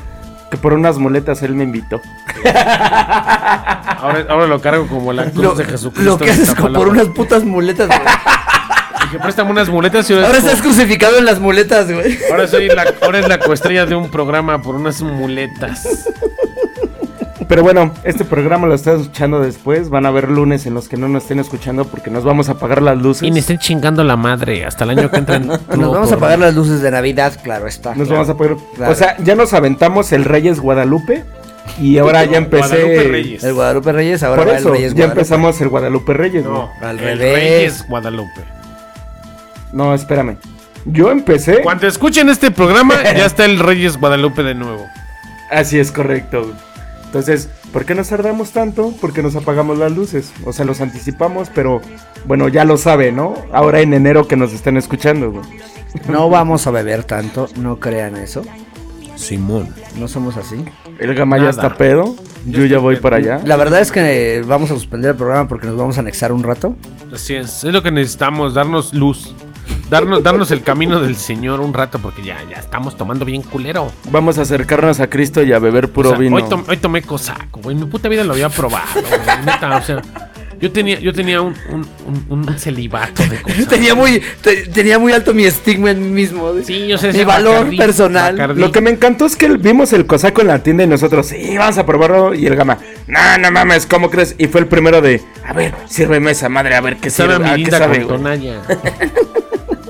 [0.50, 2.00] Que por unas muletas él me invitó.
[2.44, 6.10] Ahora, ahora lo cargo como la cruz Lo, de Jesucristo.
[6.12, 8.00] lo que haces como por unas putas muletas, güey.
[9.04, 12.18] Dije, préstame unas muletas y ahora, Ahora es estás como- crucificado en las muletas, güey.
[12.30, 16.08] ahora soy la, ahora es la coestrella de un programa por unas muletas.
[17.52, 19.90] Pero bueno, este programa lo estás escuchando después.
[19.90, 22.52] Van a haber lunes en los que no nos estén escuchando porque nos vamos a
[22.52, 23.28] apagar las luces.
[23.28, 25.36] Y me estén chingando la madre hasta el año que entra.
[25.36, 25.48] en
[25.78, 27.90] Nos vamos a apagar las luces de Navidad, claro está.
[27.94, 28.12] Nos Claro.
[28.12, 28.56] vamos a apagar.
[28.74, 28.92] Claro.
[28.92, 31.24] O sea, ya nos aventamos el Reyes Guadalupe.
[31.78, 32.68] Y ahora ya empecé.
[32.84, 33.44] Guadalupe Reyes.
[33.44, 35.20] El Guadalupe Reyes, ahora Por va eso, el Reyes ya Guadalupe.
[35.20, 36.44] empezamos el Guadalupe Reyes.
[36.44, 36.50] No,
[36.80, 37.34] No, Al el revés.
[37.34, 38.40] Reyes Guadalupe.
[39.74, 40.38] no espérame.
[40.86, 41.60] Yo empecé.
[41.60, 44.86] Cuando escuchen este programa, ya está el Reyes Guadalupe de nuevo.
[45.50, 46.50] Así es correcto.
[47.12, 48.94] Entonces, ¿por qué nos tardamos tanto?
[48.98, 50.32] Porque nos apagamos las luces.
[50.46, 51.82] O sea, los anticipamos, pero
[52.24, 53.34] bueno, ya lo sabe, ¿no?
[53.52, 55.44] Ahora en enero que nos estén escuchando, güey.
[56.08, 58.42] No vamos a beber tanto, no crean eso.
[59.14, 59.68] Simón.
[59.98, 60.64] No somos así.
[60.98, 61.50] El gama ya Nada.
[61.50, 62.16] está pedo.
[62.46, 63.42] Yo ya voy para allá.
[63.44, 66.42] La verdad es que vamos a suspender el programa porque nos vamos a anexar un
[66.42, 66.76] rato.
[67.12, 69.34] Así es, es lo que necesitamos, darnos luz.
[69.92, 73.92] Darnos, darnos el camino del Señor un rato, porque ya, ya estamos tomando bien culero.
[74.10, 76.36] Vamos a acercarnos a Cristo y a beber puro O sea, vino.
[76.36, 77.76] Hoy, tom- hoy tomé cosaco, güey.
[77.76, 79.20] En mi puta vida lo había probado, güey.
[79.44, 80.00] Neta, o sea,
[80.58, 81.86] yo tenía, yo tenía un, un,
[82.30, 83.68] un, un celibato de cosas.
[83.68, 86.52] Tenía muy, te- tenía muy alto mi estigma en mí mismo.
[86.64, 87.12] Sí, yo sé.
[87.12, 88.32] Mi valor Bacardí, personal.
[88.32, 88.60] Bacardí.
[88.62, 91.54] Lo que me encantó es que vimos el cosaco en la tienda y nosotros, sí,
[91.58, 92.32] vamos a probarlo.
[92.32, 92.78] Y el gama,
[93.08, 94.36] no, no mames, ¿cómo crees?
[94.38, 97.44] Y fue el primero de, a ver, sírveme esa madre, a ver qué sabe sirve,
[97.44, 98.40] a qué mirinda sabe, con güey?"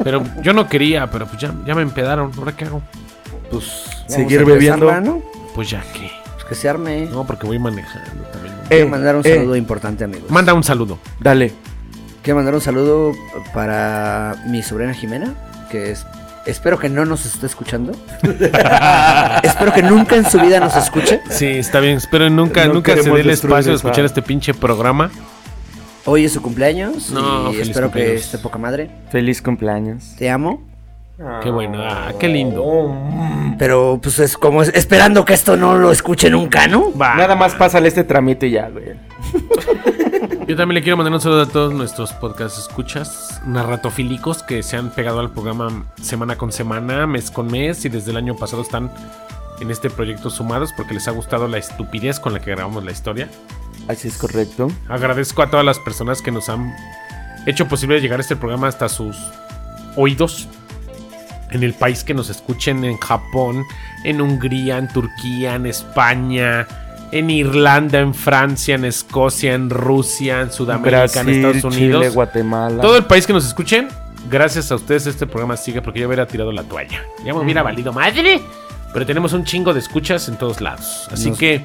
[0.05, 2.31] Pero yo no quería, pero pues ya, ya me empedaron.
[2.37, 2.83] ¿Ahora qué hago?
[3.51, 3.65] Pues,
[4.09, 5.01] Seguir bebiendo.
[5.01, 5.23] ¿no?
[5.55, 6.11] Pues ya qué.
[6.35, 7.07] Pues que se arme.
[7.11, 8.55] No, porque voy manejando también.
[8.69, 10.31] Quiero Eh, mandar un eh, saludo importante, amigos.
[10.31, 10.99] Manda un saludo.
[11.21, 11.53] Dale.
[12.23, 13.13] Quiero mandar un saludo
[13.53, 15.35] para mi sobrina Jimena,
[15.71, 16.07] que es.
[16.47, 17.93] Espero que no nos esté escuchando.
[19.43, 21.21] espero que nunca en su vida nos escuche.
[21.31, 21.97] Sí, está bien.
[21.99, 25.11] Espero nunca, No nunca se dé el espacio de escuchar este pinche programa.
[26.05, 28.25] Hoy es su cumpleaños No, y espero que cumpleaños.
[28.25, 28.91] esté poca madre.
[29.11, 30.15] Feliz cumpleaños.
[30.19, 30.63] Te amo.
[31.43, 31.79] Qué bueno.
[31.81, 32.97] Ah, qué lindo.
[33.59, 36.93] Pero pues es como es- esperando que esto no lo escuche nunca, ¿no?
[36.99, 37.15] Va.
[37.15, 38.95] Nada más pásale este tramito y ya, güey.
[40.49, 44.77] Yo también le quiero mandar un saludo a todos nuestros podcast escuchas, narratofílicos que se
[44.77, 48.63] han pegado al programa semana con semana, mes con mes y desde el año pasado
[48.63, 48.91] están
[49.61, 52.91] en este proyecto sumados porque les ha gustado la estupidez con la que grabamos la
[52.91, 53.29] historia.
[53.89, 54.69] Así es correcto.
[54.89, 56.75] Agradezco a todas las personas que nos han
[57.47, 59.17] hecho posible llegar este programa hasta sus
[59.97, 60.49] oídos.
[61.51, 63.65] En el país que nos escuchen, en Japón,
[64.05, 66.67] en Hungría, en Turquía, en España,
[67.11, 72.01] en Irlanda, en Francia, en Escocia, en Rusia, en Sudamérica, en Estados Unidos.
[72.03, 72.81] Chile, Guatemala.
[72.81, 73.89] Todo el país que nos escuchen,
[74.31, 77.03] gracias a ustedes este programa sigue porque yo hubiera tirado la toalla.
[77.23, 78.41] Ya me hubiera valido madre.
[78.95, 81.07] pero tenemos un chingo de escuchas en todos lados.
[81.13, 81.65] Así Nos- que,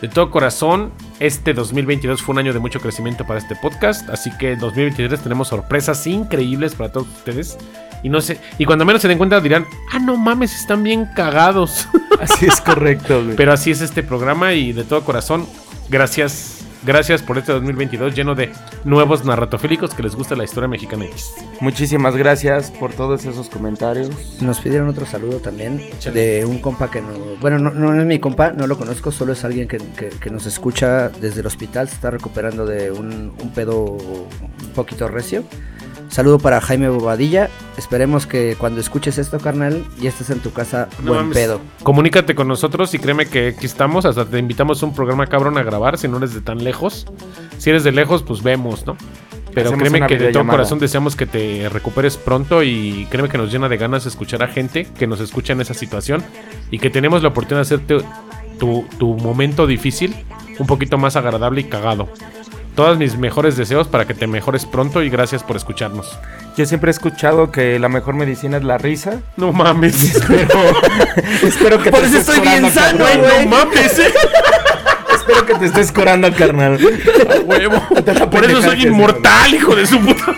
[0.00, 4.08] de todo corazón, este 2022 fue un año de mucho crecimiento para este podcast.
[4.10, 7.56] Así que en 2023 tenemos sorpresas increíbles para todos ustedes.
[8.02, 11.08] Y no sé, y cuando menos se den cuenta dirán, ah, no mames, están bien
[11.16, 11.88] cagados.
[12.20, 13.36] Así es correcto, güey.
[13.36, 15.46] Pero así es este programa y de todo corazón,
[15.88, 16.63] gracias.
[16.84, 18.52] Gracias por este 2022 lleno de
[18.84, 21.32] nuevos narratofílicos que les gusta la historia mexicana X.
[21.60, 24.10] Muchísimas gracias por todos esos comentarios.
[24.42, 25.80] Nos pidieron otro saludo también
[26.12, 27.08] de un compa que no.
[27.40, 30.30] Bueno, no, no es mi compa, no lo conozco, solo es alguien que, que- que
[30.30, 31.88] nos escucha desde el hospital.
[31.88, 35.44] Se está recuperando de un, un pedo un poquito recio.
[36.08, 37.50] Saludo para Jaime Bobadilla.
[37.76, 41.36] Esperemos que cuando escuches esto, carnal, y estés en tu casa, No buen mames.
[41.36, 41.60] pedo.
[41.82, 44.04] Comunícate con nosotros y créeme que aquí estamos.
[44.04, 47.06] Hasta te invitamos a un programa cabrón a grabar si no eres de tan lejos.
[47.58, 48.96] Si eres de lejos, pues vemos, ¿no?
[49.54, 53.38] Pero Hacemos créeme que de todo corazón deseamos que te recuperes pronto y créeme que
[53.38, 56.24] nos llena de ganas escuchar a gente que nos escucha en esa situación
[56.72, 57.98] y que tenemos la oportunidad de hacerte
[58.58, 60.14] tu, tu momento difícil
[60.58, 62.08] un poquito más agradable y cagado.
[62.74, 66.18] Todos mis mejores deseos para que te mejores pronto y gracias por escucharnos.
[66.56, 69.20] Yo siempre he escuchado que la mejor medicina es la risa.
[69.36, 70.20] No mames.
[70.28, 70.48] Pero
[71.42, 73.18] espero que Por te eso estés estoy bien sano, güey.
[73.44, 74.12] no mames, eh.
[75.14, 76.74] Espero que te estés curando, carnal.
[77.30, 77.80] A huevo.
[78.30, 80.34] Por eso soy inmortal, hijo de su puta.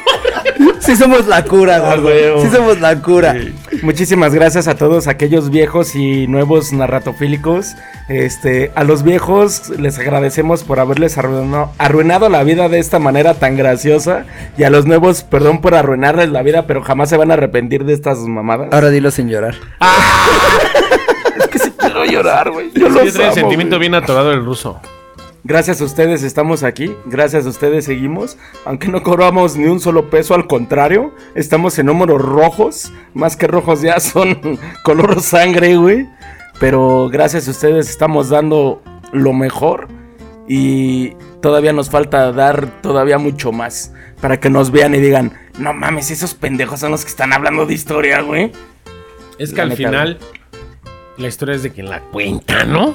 [0.79, 2.41] Sí somos la cura, güey.
[2.43, 3.35] Sí somos la cura.
[3.83, 7.75] Muchísimas gracias a todos aquellos viejos y nuevos narratofílicos.
[8.09, 13.35] Este, a los viejos les agradecemos por haberles arruinado, arruinado la vida de esta manera
[13.35, 14.25] tan graciosa.
[14.57, 17.85] Y a los nuevos, perdón por arruinarles la vida, pero jamás se van a arrepentir
[17.85, 18.69] de estas mamadas.
[18.73, 19.55] Ahora dilo sin llorar.
[21.39, 22.71] es que sí quiero llorar, güey.
[22.75, 24.81] Yo Sí, los trae el sentimiento bien atorado el ruso.
[25.49, 30.11] Gracias a ustedes estamos aquí, gracias a ustedes seguimos, aunque no cobramos ni un solo
[30.11, 36.09] peso, al contrario, estamos en números rojos, más que rojos ya son color sangre, güey,
[36.59, 38.83] pero gracias a ustedes estamos dando
[39.13, 39.87] lo mejor
[40.49, 45.73] y todavía nos falta dar todavía mucho más para que nos vean y digan, no
[45.73, 48.51] mames, esos pendejos son los que están hablando de historia, güey.
[49.39, 50.19] Es que La al neta, final
[51.19, 52.95] la historia es de quien la cuenta, ¿no?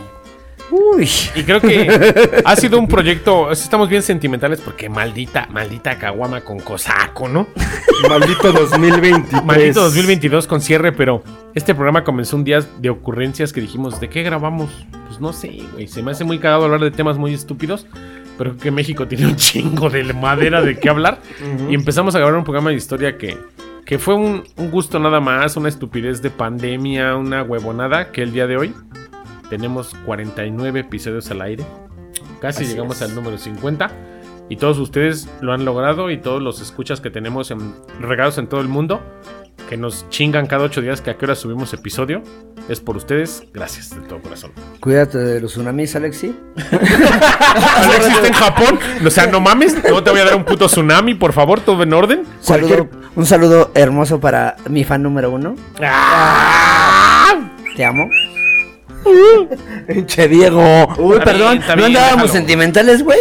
[0.71, 1.09] Uy.
[1.35, 3.51] Y creo que ha sido un proyecto.
[3.51, 7.47] Estamos bien sentimentales porque maldita, maldita caguama con cosaco, ¿no?
[8.07, 9.43] Maldito 2023.
[9.43, 14.09] Maldito 2022 con cierre, pero este programa comenzó un día de ocurrencias que dijimos, ¿de
[14.09, 14.69] qué grabamos?
[15.07, 15.87] Pues no sé, güey.
[15.87, 17.85] Se me hace muy cagado hablar de temas muy estúpidos,
[18.37, 21.19] pero que México tiene un chingo de madera de qué hablar.
[21.69, 23.37] Y empezamos a grabar un programa de historia que,
[23.85, 28.31] que fue un, un gusto nada más, una estupidez de pandemia, una huevonada, que el
[28.31, 28.73] día de hoy
[29.51, 31.63] tenemos 49 episodios al aire.
[32.39, 33.09] Casi Así llegamos es.
[33.09, 33.91] al número 50.
[34.49, 38.47] Y todos ustedes lo han logrado y todos los escuchas que tenemos en- regados en
[38.47, 39.01] todo el mundo,
[39.69, 42.23] que nos chingan cada ocho días que a qué hora subimos episodio,
[42.69, 43.43] es por ustedes.
[43.53, 44.51] Gracias de todo corazón.
[44.79, 46.33] Cuídate de los tsunamis, Alexi.
[46.71, 48.79] ¿Alexis está en Japón?
[49.05, 51.83] O sea, no mames, no te voy a dar un puto tsunami, por favor, todo
[51.83, 52.23] en orden.
[52.39, 55.55] Saludo- un saludo hermoso para mi fan número uno.
[57.75, 58.09] Te amo.
[60.05, 60.87] Che Diego.
[60.97, 62.27] Uy, Está perdón, ¿no andábamos déjalo.
[62.27, 63.19] sentimentales, güey?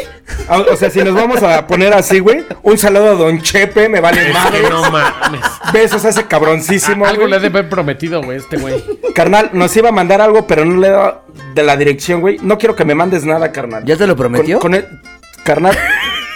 [0.49, 3.89] Ah, O sea, si nos vamos a poner así, güey, un saludo a Don Chepe,
[3.89, 4.63] me vale Es madre.
[4.69, 5.41] no mames.
[5.73, 7.07] Besos a ese cabroncísimo.
[7.07, 8.83] Algo le ha de haber prometido, güey, este güey.
[9.15, 11.25] Carnal, nos iba a mandar algo, pero no le he dado
[11.55, 12.39] de la dirección, güey.
[12.43, 13.85] No quiero que me mandes nada, carnal.
[13.85, 14.59] ¿Ya te lo prometió?
[14.61, 14.87] Con, con el-
[15.45, 15.77] carnal,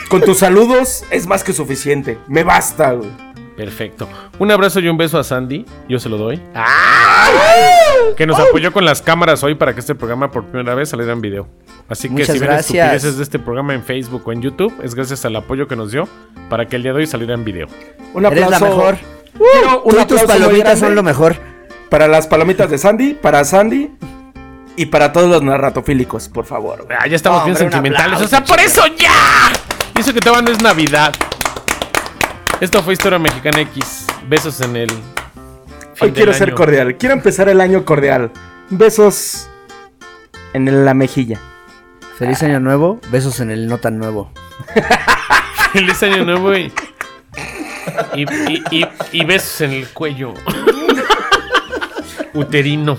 [0.08, 2.18] con tus saludos es más que suficiente.
[2.28, 3.10] Me basta, güey.
[3.56, 4.08] Perfecto.
[4.38, 5.64] Un abrazo y un beso a Sandy.
[5.88, 6.40] Yo se lo doy.
[8.16, 11.12] Que nos apoyó con las cámaras hoy para que este programa por primera vez saliera
[11.12, 11.48] en video.
[11.88, 12.70] Así que Muchas si ven gracias.
[12.86, 15.90] estupideces de este programa en Facebook o en YouTube, es gracias al apoyo que nos
[15.92, 16.08] dio
[16.48, 17.66] para que el día de hoy saliera en video.
[18.12, 18.96] Un Eres la mejor.
[19.36, 21.36] Quiero un Tú y tus aplauso muy palomitas grande son lo mejor.
[21.90, 23.90] Para las palomitas de Sandy, para Sandy
[24.76, 26.86] y para todos los narratofílicos, por favor.
[26.98, 28.06] Ah, ya estamos bien Hombre, un sentimentales.
[28.14, 29.12] aplauso, o sea, por eso ya.
[29.96, 31.12] Y eso que todavía no es Navidad.
[32.64, 34.06] Esto fue Historia Mexicana X.
[34.26, 34.88] Besos en el.
[34.88, 35.02] fin
[36.00, 36.96] Hoy del quiero ser cordial.
[36.96, 38.30] Quiero empezar el año cordial.
[38.70, 39.50] Besos
[40.54, 41.38] en la mejilla.
[42.18, 43.00] Feliz año nuevo.
[43.10, 44.30] Besos en el no tan nuevo.
[45.74, 46.72] Feliz año nuevo y.
[48.14, 50.32] Y, y, y- y besos en el cuello.
[52.32, 52.96] Uterino.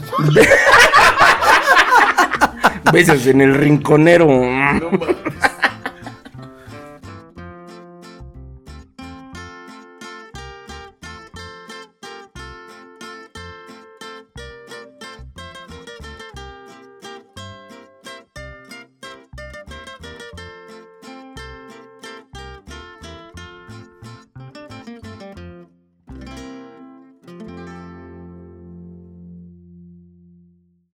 [2.93, 4.27] Besos en el rinconero.